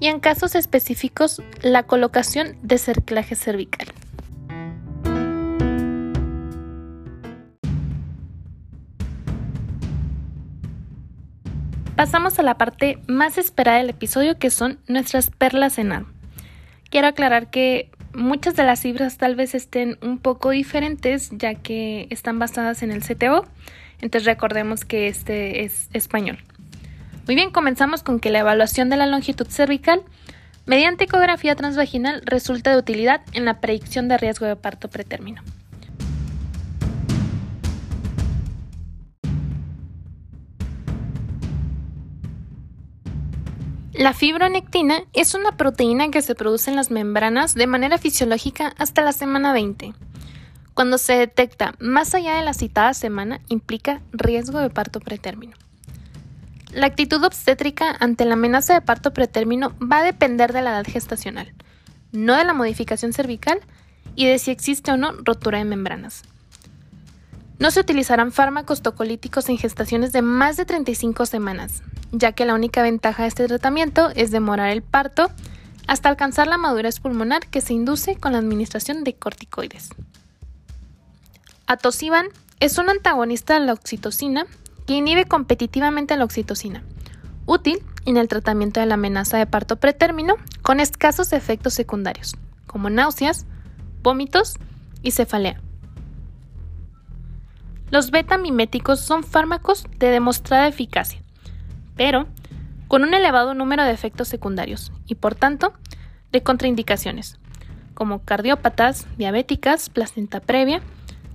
y 0.01 0.07
en 0.07 0.19
casos 0.19 0.55
específicos 0.55 1.41
la 1.61 1.83
colocación 1.83 2.57
de 2.63 2.79
cerclaje 2.79 3.35
cervical. 3.35 3.87
Pasamos 11.95 12.39
a 12.39 12.41
la 12.41 12.57
parte 12.57 12.97
más 13.07 13.37
esperada 13.37 13.77
del 13.77 13.91
episodio 13.91 14.39
que 14.39 14.49
son 14.49 14.79
nuestras 14.87 15.29
perlas 15.29 15.77
en 15.77 16.07
Quiero 16.89 17.07
aclarar 17.07 17.51
que 17.51 17.91
muchas 18.13 18.55
de 18.55 18.63
las 18.63 18.79
cifras 18.79 19.17
tal 19.17 19.35
vez 19.35 19.53
estén 19.53 19.99
un 20.01 20.17
poco 20.17 20.49
diferentes 20.49 21.29
ya 21.31 21.53
que 21.53 22.07
están 22.09 22.39
basadas 22.39 22.81
en 22.81 22.91
el 22.91 23.03
CTO, 23.03 23.45
entonces 24.01 24.25
recordemos 24.25 24.83
que 24.83 25.07
este 25.07 25.63
es 25.63 25.89
español. 25.93 26.39
Muy 27.27 27.35
bien, 27.35 27.51
comenzamos 27.51 28.03
con 28.03 28.19
que 28.19 28.31
la 28.31 28.39
evaluación 28.39 28.89
de 28.89 28.97
la 28.97 29.05
longitud 29.05 29.47
cervical 29.47 30.03
mediante 30.65 31.03
ecografía 31.03 31.55
transvaginal 31.55 32.21
resulta 32.25 32.71
de 32.71 32.77
utilidad 32.77 33.21
en 33.33 33.45
la 33.45 33.59
predicción 33.61 34.07
de 34.07 34.17
riesgo 34.17 34.45
de 34.45 34.55
parto 34.55 34.89
pretérmino. 34.89 35.41
La 43.93 44.13
fibronectina 44.13 45.03
es 45.13 45.35
una 45.35 45.57
proteína 45.57 46.09
que 46.09 46.23
se 46.23 46.33
produce 46.33 46.71
en 46.71 46.75
las 46.75 46.89
membranas 46.89 47.53
de 47.53 47.67
manera 47.67 47.99
fisiológica 47.99 48.73
hasta 48.77 49.03
la 49.03 49.11
semana 49.11 49.53
20. 49.53 49.93
Cuando 50.73 50.97
se 50.97 51.13
detecta 51.13 51.75
más 51.77 52.15
allá 52.15 52.35
de 52.35 52.41
la 52.41 52.53
citada 52.53 52.95
semana, 52.95 53.41
implica 53.47 54.01
riesgo 54.11 54.59
de 54.59 54.71
parto 54.71 55.01
pretérmino. 55.01 55.55
La 56.73 56.85
actitud 56.85 57.21
obstétrica 57.23 57.97
ante 57.99 58.23
la 58.23 58.33
amenaza 58.33 58.73
de 58.73 58.81
parto 58.81 59.11
pretérmino 59.11 59.75
va 59.79 59.97
a 59.97 60.03
depender 60.03 60.53
de 60.53 60.61
la 60.61 60.71
edad 60.71 60.85
gestacional, 60.87 61.53
no 62.13 62.33
de 62.35 62.45
la 62.45 62.53
modificación 62.53 63.11
cervical 63.11 63.59
y 64.15 64.27
de 64.27 64.39
si 64.39 64.51
existe 64.51 64.91
o 64.91 64.97
no 64.97 65.11
rotura 65.11 65.57
de 65.57 65.65
membranas. 65.65 66.23
No 67.59 67.71
se 67.71 67.81
utilizarán 67.81 68.31
fármacos 68.31 68.81
tocolíticos 68.81 69.49
en 69.49 69.57
gestaciones 69.57 70.13
de 70.13 70.21
más 70.21 70.55
de 70.55 70.63
35 70.63 71.25
semanas, 71.25 71.83
ya 72.13 72.31
que 72.31 72.45
la 72.45 72.55
única 72.55 72.81
ventaja 72.81 73.23
de 73.23 73.29
este 73.29 73.47
tratamiento 73.47 74.09
es 74.15 74.31
demorar 74.31 74.69
el 74.69 74.81
parto 74.81 75.29
hasta 75.87 76.07
alcanzar 76.07 76.47
la 76.47 76.57
madurez 76.57 77.01
pulmonar 77.01 77.45
que 77.47 77.59
se 77.59 77.73
induce 77.73 78.15
con 78.15 78.31
la 78.31 78.37
administración 78.37 79.03
de 79.03 79.13
corticoides. 79.13 79.89
Atosiban 81.67 82.27
es 82.61 82.77
un 82.77 82.89
antagonista 82.89 83.55
de 83.55 83.65
la 83.65 83.73
oxitocina 83.73 84.45
que 84.85 84.93
inhibe 84.93 85.25
competitivamente 85.25 86.17
la 86.17 86.25
oxitocina, 86.25 86.83
útil 87.45 87.83
en 88.05 88.17
el 88.17 88.27
tratamiento 88.27 88.79
de 88.79 88.85
la 88.85 88.95
amenaza 88.95 89.37
de 89.37 89.45
parto 89.45 89.75
pretérmino 89.75 90.35
con 90.61 90.79
escasos 90.79 91.33
efectos 91.33 91.73
secundarios, 91.73 92.35
como 92.67 92.89
náuseas, 92.89 93.45
vómitos 94.01 94.55
y 95.03 95.11
cefalea. 95.11 95.61
Los 97.89 98.11
beta-miméticos 98.11 99.01
son 99.01 99.23
fármacos 99.23 99.85
de 99.97 100.07
demostrada 100.07 100.67
eficacia, 100.67 101.21
pero 101.95 102.27
con 102.87 103.03
un 103.03 103.13
elevado 103.13 103.53
número 103.53 103.83
de 103.83 103.91
efectos 103.91 104.27
secundarios 104.27 104.91
y, 105.05 105.15
por 105.15 105.35
tanto, 105.35 105.73
de 106.31 106.41
contraindicaciones, 106.41 107.37
como 107.93 108.23
cardiópatas, 108.23 109.07
diabéticas, 109.17 109.89
placenta 109.89 110.39
previa, 110.39 110.81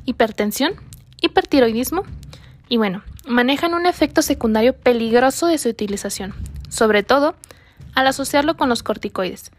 hipertensión, 0.06 0.74
hipertiroidismo 1.20 2.02
y 2.68 2.76
bueno, 2.76 3.02
manejan 3.26 3.74
un 3.74 3.87
efecto 3.87 4.22
secundario 4.22 4.74
peligroso 4.74 5.46
de 5.46 5.59
su 5.59 5.68
utilización, 5.68 6.35
sobre 6.68 7.02
todo 7.02 7.37
al 7.94 8.07
asociarlo 8.07 8.57
con 8.57 8.68
los 8.68 8.83
corticoides, 8.83 9.52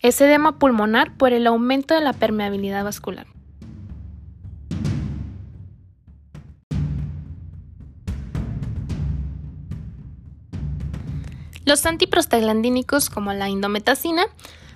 ese 0.00 0.26
edema 0.26 0.58
pulmonar 0.58 1.16
por 1.16 1.32
el 1.32 1.46
aumento 1.46 1.94
de 1.94 2.00
la 2.00 2.12
permeabilidad 2.12 2.84
vascular. 2.84 3.26
Los 11.64 11.84
antiprostaglandínicos 11.84 13.10
como 13.10 13.34
la 13.34 13.50
indometacina 13.50 14.22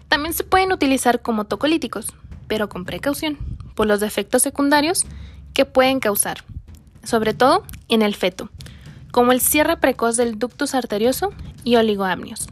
también 0.09 0.35
se 0.35 0.45
pueden 0.45 0.73
utilizar 0.73 1.23
como 1.23 1.47
tocolíticos, 1.47 2.13
pero 2.49 2.69
con 2.69 2.85
precaución, 2.85 3.39
por 3.75 3.87
los 3.87 4.01
defectos 4.01 4.43
secundarios 4.43 5.07
que 5.55 5.65
pueden 5.65 6.01
causar, 6.01 6.45
sobre 7.05 7.35
todo 7.35 7.65
en 7.88 8.03
el 8.03 8.15
feto, 8.15 8.51
como 9.11 9.33
el 9.33 9.41
cierre 9.41 9.77
precoz 9.77 10.17
del 10.17 10.38
ductus 10.38 10.75
arterioso 10.75 11.33
y 11.65 11.77
oligoamnios. 11.77 12.49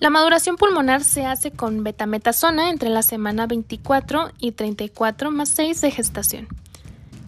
La 0.00 0.10
maduración 0.10 0.56
pulmonar 0.56 1.02
se 1.02 1.24
hace 1.24 1.50
con 1.50 1.82
betametasona 1.82 2.70
entre 2.70 2.90
la 2.90 3.02
semana 3.02 3.46
24 3.46 4.32
y 4.38 4.52
34 4.52 5.30
más 5.30 5.48
6 5.48 5.80
de 5.80 5.90
gestación. 5.90 6.48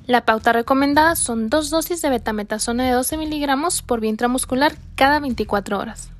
La 0.06 0.24
pauta 0.24 0.52
recomendada 0.52 1.16
son 1.16 1.48
dos 1.48 1.70
dosis 1.70 2.02
de 2.02 2.10
betametasona 2.10 2.84
de 2.84 2.92
12 2.92 3.16
miligramos 3.16 3.82
por 3.82 4.00
vía 4.00 4.10
intramuscular 4.10 4.76
cada 4.94 5.20
24 5.20 5.78
horas. 5.78 6.10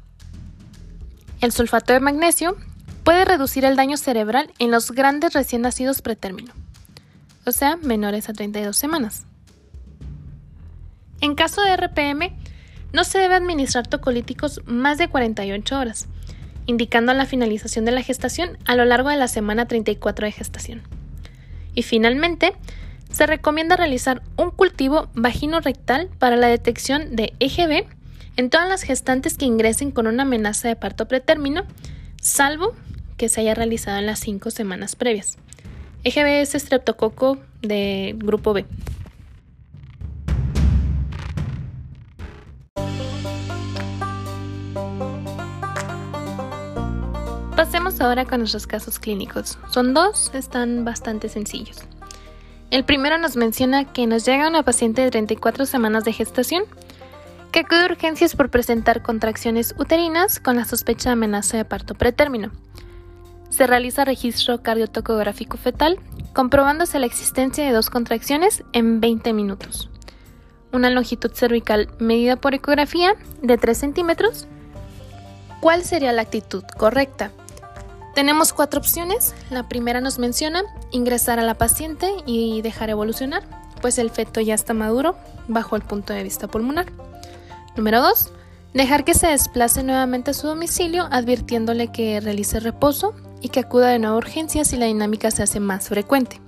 El 1.41 1.53
sulfato 1.53 1.93
de 1.93 2.01
magnesio 2.01 2.57
puede 3.05 3.25
reducir 3.25 3.65
el 3.65 3.77
daño 3.77 3.99
cerebral 3.99 4.51
en 4.59 4.71
los 4.71 4.91
grandes 4.93 5.35
recién 5.35 5.63
nacidos 5.63 6.01
pretérmino 6.01 6.53
o 7.47 7.53
sea, 7.53 7.77
menores 7.77 8.29
a 8.29 8.33
32 8.33 8.77
semanas. 8.77 9.25
En 11.21 11.35
caso 11.35 11.63
de 11.63 11.77
RPM, 11.77 12.37
no 12.93 13.05
se 13.05 13.19
debe 13.19 13.37
administrar 13.37 13.87
tocolíticos 13.87 14.61
más 14.67 14.99
de 14.99 15.09
48 15.09 15.79
horas, 15.79 16.09
indicando 16.67 17.15
la 17.15 17.25
finalización 17.25 17.85
de 17.85 17.93
la 17.93 18.03
gestación 18.03 18.59
a 18.67 18.75
lo 18.75 18.85
largo 18.85 19.09
de 19.09 19.17
la 19.17 19.29
semana 19.29 19.67
34 19.67 20.27
de 20.27 20.33
gestación. 20.33 20.83
Y 21.75 21.83
finalmente, 21.83 22.53
se 23.13 23.27
recomienda 23.27 23.77
realizar 23.77 24.23
un 24.37 24.51
cultivo 24.51 25.09
vagino-rectal 25.15 26.09
para 26.19 26.37
la 26.37 26.49
detección 26.49 27.15
de 27.15 27.33
EGB 27.39 27.87
en 28.37 28.51
todas 28.51 28.69
las 28.69 28.83
gestantes 28.83 29.39
que 29.39 29.47
ingresen 29.47 29.91
con 29.91 30.07
una 30.07 30.25
amenaza 30.25 30.69
de 30.69 30.77
parto 30.77 31.07
pretérmino, 31.07 31.65
salvo 32.21 32.75
que 33.17 33.29
se 33.29 33.41
haya 33.41 33.55
realizado 33.55 33.99
en 33.99 34.07
las 34.07 34.21
5 34.21 34.51
semanas 34.51 34.97
previas. 34.97 35.39
EGB 36.07 36.43
es 36.43 36.55
estreptococo 36.55 37.37
de 37.63 38.15
grupo 38.17 38.53
B. 38.53 38.65
Pasemos 47.57 48.01
ahora 48.01 48.25
con 48.25 48.39
nuestros 48.39 48.69
casos 48.69 49.01
clínicos. 49.01 49.59
Son 49.73 49.95
dos, 49.95 50.31
están 50.33 50.85
bastante 50.85 51.29
sencillos. 51.29 51.79
El 52.71 52.85
primero 52.85 53.19
nos 53.19 53.35
menciona 53.35 53.93
que 53.93 54.07
nos 54.07 54.25
llega 54.25 54.47
una 54.47 54.63
paciente 54.63 55.03
de 55.03 55.11
34 55.11 55.67
semanas 55.67 56.05
de 56.05 56.13
gestación 56.13 56.63
que 57.51 57.61
acude 57.61 57.83
a 57.83 57.87
urgencias 57.87 58.37
por 58.37 58.51
presentar 58.51 59.03
contracciones 59.03 59.75
uterinas 59.77 60.39
con 60.39 60.55
la 60.55 60.67
sospecha 60.67 61.09
de 61.09 61.15
amenaza 61.15 61.57
de 61.57 61.65
parto 61.65 61.97
pretérmino. 61.97 62.53
Se 63.57 63.67
realiza 63.67 64.05
registro 64.05 64.61
cardiotocográfico 64.63 65.57
fetal, 65.57 65.99
comprobándose 66.35 66.99
la 66.99 67.07
existencia 67.07 67.65
de 67.65 67.73
dos 67.73 67.89
contracciones 67.89 68.63
en 68.75 69.01
20 69.01 69.33
minutos. 69.33 69.89
una 70.73 70.91
longitud 70.91 71.33
cervical 71.33 71.89
medida 71.99 72.37
por 72.37 72.53
ecografía 72.53 73.15
de 73.41 73.57
3 73.57 73.79
centímetros, 73.79 74.47
¿cuál 75.63 75.85
sería 75.85 76.13
la 76.13 76.21
actitud 76.21 76.65
correcta? 76.77 77.31
Tenemos 78.15 78.53
cuatro 78.53 78.79
opciones. 78.79 79.35
La 79.49 79.67
primera 79.71 80.03
nos 80.03 80.19
menciona 80.19 80.63
ingresar 80.91 81.39
a 81.39 81.43
la 81.43 81.55
paciente 81.55 82.11
y 82.27 82.61
dejar 82.61 82.91
evolucionar, 82.91 83.43
pues 83.81 83.97
el 83.97 84.11
feto 84.11 84.43
ya 84.43 84.53
está 84.53 84.75
maduro 84.75 85.17
bajo 85.49 85.77
el 85.77 85.83
punto 85.83 86.13
de 86.13 86.25
vista 86.25 86.47
pulmonar. 86.47 86.93
Número 87.75 88.03
2. 88.03 88.33
Dejar 88.75 89.05
que 89.05 89.15
se 89.15 89.29
desplace 89.29 89.83
nuevamente 89.83 90.33
a 90.33 90.35
su 90.35 90.47
domicilio 90.47 91.09
advirtiéndole 91.11 91.91
que 91.91 92.21
realice 92.21 92.61
reposo 92.61 93.15
y 93.47 93.49
que 93.49 93.61
acuda 93.61 93.91
de 93.91 94.01
nuevo 94.01 94.17
a 94.17 94.19
urgencias 94.19 94.67
si 94.67 94.77
la 94.77 94.87
dinámica 94.87 95.31
se 95.31 95.45
hace 95.45 95.61
más 95.61 95.89
frecuente. 95.89 96.41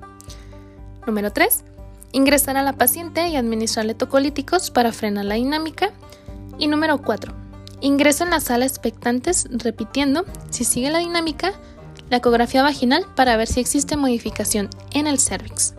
Número 1.07 1.33
3. 1.33 1.63
Ingresar 2.11 2.57
a 2.57 2.65
la 2.65 2.73
paciente 2.73 3.29
y 3.29 3.37
administrarle 3.37 3.95
tocolíticos 3.95 4.73
para 4.73 4.91
frenar 4.91 5.25
la 5.27 5.37
dinámica. 5.37 5.93
Y 6.59 6.67
número 6.67 7.01
4 7.01 7.33
Ingreso 7.81 8.25
en 8.25 8.31
la 8.31 8.41
sala 8.41 8.65
expectantes 8.65 9.47
repitiendo, 9.49 10.25
si 10.51 10.65
sigue 10.65 10.91
la 10.91 10.99
dinámica, 10.99 11.53
la 12.11 12.17
ecografía 12.17 12.65
vaginal 12.65 13.07
para 13.15 13.37
ver 13.37 13.47
si 13.47 13.61
existe 13.61 13.97
modificación 13.97 14.69
en 14.91 15.07
el 15.07 15.21
cervix. 15.21 15.75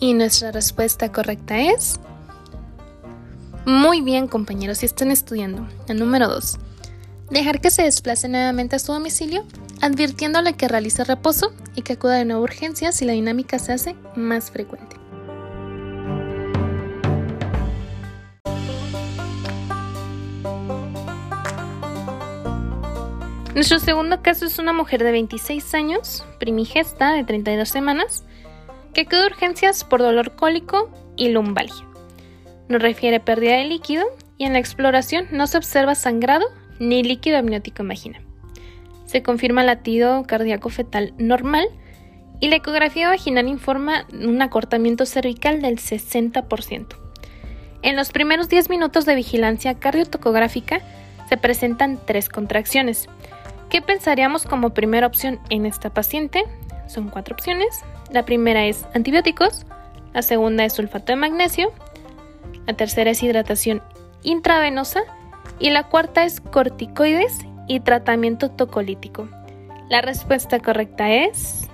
Y 0.00 0.14
nuestra 0.14 0.52
respuesta 0.52 1.12
correcta 1.12 1.60
es... 1.60 2.00
Muy 3.66 4.00
bien 4.00 4.26
compañeros, 4.26 4.78
si 4.78 4.86
están 4.86 5.10
estudiando. 5.10 5.68
Número 5.94 6.28
2. 6.28 6.58
Dejar 7.30 7.60
que 7.60 7.70
se 7.70 7.82
desplace 7.82 8.26
nuevamente 8.28 8.76
a 8.76 8.78
su 8.78 8.92
domicilio, 8.92 9.44
advirtiéndole 9.80 10.54
que 10.54 10.68
realice 10.68 11.04
reposo 11.04 11.52
y 11.74 11.82
que 11.82 11.94
acuda 11.94 12.14
de 12.14 12.24
nuevo 12.24 12.42
a 12.42 12.44
urgencias 12.44 12.96
si 12.96 13.04
la 13.04 13.12
dinámica 13.12 13.58
se 13.58 13.72
hace 13.72 13.96
más 14.16 14.50
frecuente. 14.50 14.96
Nuestro 23.54 23.78
segundo 23.78 24.20
caso 24.20 24.46
es 24.46 24.58
una 24.58 24.72
mujer 24.72 25.04
de 25.04 25.12
26 25.12 25.74
años, 25.74 26.26
primigesta 26.40 27.12
de 27.12 27.22
32 27.22 27.68
semanas, 27.68 28.24
que 28.92 29.06
quedó 29.06 29.20
de 29.20 29.26
urgencias 29.28 29.84
por 29.84 30.00
dolor 30.00 30.34
cólico 30.34 30.90
y 31.16 31.28
lumbalgia. 31.28 31.86
Nos 32.68 32.82
refiere 32.82 33.20
pérdida 33.20 33.56
de 33.56 33.64
líquido 33.64 34.06
y 34.38 34.44
en 34.44 34.54
la 34.54 34.58
exploración 34.58 35.26
no 35.30 35.46
se 35.46 35.58
observa 35.58 35.94
sangrado 35.94 36.46
ni 36.80 37.04
líquido 37.04 37.38
amniótico 37.38 37.84
vagina. 37.84 38.20
Se 39.04 39.22
confirma 39.22 39.62
latido 39.62 40.24
cardíaco 40.24 40.70
fetal 40.70 41.14
normal 41.18 41.66
y 42.40 42.48
la 42.48 42.56
ecografía 42.56 43.08
vaginal 43.08 43.48
informa 43.48 44.06
un 44.12 44.42
acortamiento 44.42 45.06
cervical 45.06 45.62
del 45.62 45.78
60%. 45.78 46.96
En 47.82 47.96
los 47.96 48.10
primeros 48.12 48.48
10 48.48 48.70
minutos 48.70 49.04
de 49.04 49.14
vigilancia 49.14 49.74
cardiotocográfica 49.74 50.80
se 51.28 51.36
presentan 51.36 51.98
tres 52.04 52.28
contracciones, 52.28 53.08
¿Qué 53.74 53.82
pensaríamos 53.82 54.44
como 54.46 54.70
primera 54.70 55.04
opción 55.04 55.40
en 55.50 55.66
esta 55.66 55.90
paciente? 55.90 56.44
Son 56.86 57.08
cuatro 57.08 57.34
opciones. 57.34 57.80
La 58.12 58.24
primera 58.24 58.66
es 58.66 58.86
antibióticos, 58.94 59.66
la 60.12 60.22
segunda 60.22 60.64
es 60.64 60.74
sulfato 60.74 61.06
de 61.06 61.16
magnesio, 61.16 61.72
la 62.68 62.74
tercera 62.74 63.10
es 63.10 63.20
hidratación 63.20 63.82
intravenosa 64.22 65.00
y 65.58 65.70
la 65.70 65.88
cuarta 65.88 66.24
es 66.24 66.40
corticoides 66.40 67.40
y 67.66 67.80
tratamiento 67.80 68.50
tocolítico. 68.50 69.28
La 69.88 70.00
respuesta 70.00 70.60
correcta 70.60 71.12
es... 71.12 71.68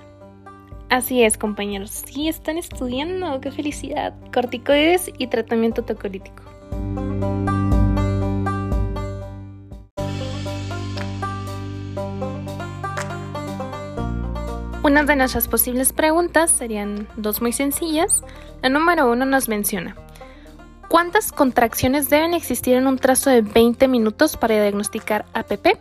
Así 0.89 1.23
es, 1.23 1.37
compañeros. 1.37 1.89
Sí, 1.89 2.27
están 2.27 2.57
estudiando. 2.57 3.39
¡Qué 3.39 3.49
felicidad! 3.51 4.13
Corticoides 4.33 5.09
y 5.17 5.27
tratamiento 5.27 5.83
tocolítico. 5.83 6.43
Una 14.83 15.03
de 15.03 15.15
nuestras 15.15 15.47
posibles 15.47 15.93
preguntas 15.93 16.51
serían 16.51 17.07
dos 17.15 17.41
muy 17.41 17.53
sencillas. 17.53 18.23
La 18.61 18.69
número 18.69 19.09
uno 19.09 19.25
nos 19.25 19.47
menciona, 19.47 19.95
¿cuántas 20.91 21.31
contracciones 21.31 22.09
deben 22.09 22.33
existir 22.33 22.75
en 22.75 22.85
un 22.85 22.97
trazo 22.97 23.29
de 23.29 23.41
20 23.41 23.87
minutos 23.87 24.35
para 24.35 24.61
diagnosticar 24.61 25.25
APP? 25.33 25.79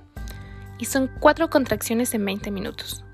Y 0.79 0.85
son 0.85 1.11
cuatro 1.19 1.51
contracciones 1.51 2.15
en 2.15 2.25
20 2.25 2.53
minutos. 2.53 3.05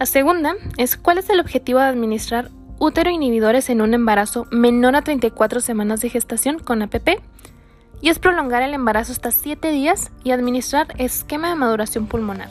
La 0.00 0.06
segunda 0.06 0.54
es, 0.78 0.96
¿cuál 0.96 1.18
es 1.18 1.30
el 1.30 1.38
objetivo 1.38 1.78
de 1.78 1.86
administrar 1.86 2.50
útero 2.80 3.08
inhibidores 3.08 3.70
en 3.70 3.82
un 3.82 3.94
embarazo 3.94 4.48
menor 4.50 4.96
a 4.96 5.02
34 5.02 5.60
semanas 5.60 6.00
de 6.00 6.10
gestación 6.10 6.58
con 6.58 6.82
APP? 6.82 7.22
Y 8.00 8.08
es 8.08 8.18
prolongar 8.18 8.64
el 8.64 8.74
embarazo 8.74 9.12
hasta 9.12 9.30
7 9.30 9.70
días 9.70 10.10
y 10.24 10.32
administrar 10.32 10.88
esquema 10.98 11.50
de 11.50 11.54
maduración 11.54 12.08
pulmonar. 12.08 12.50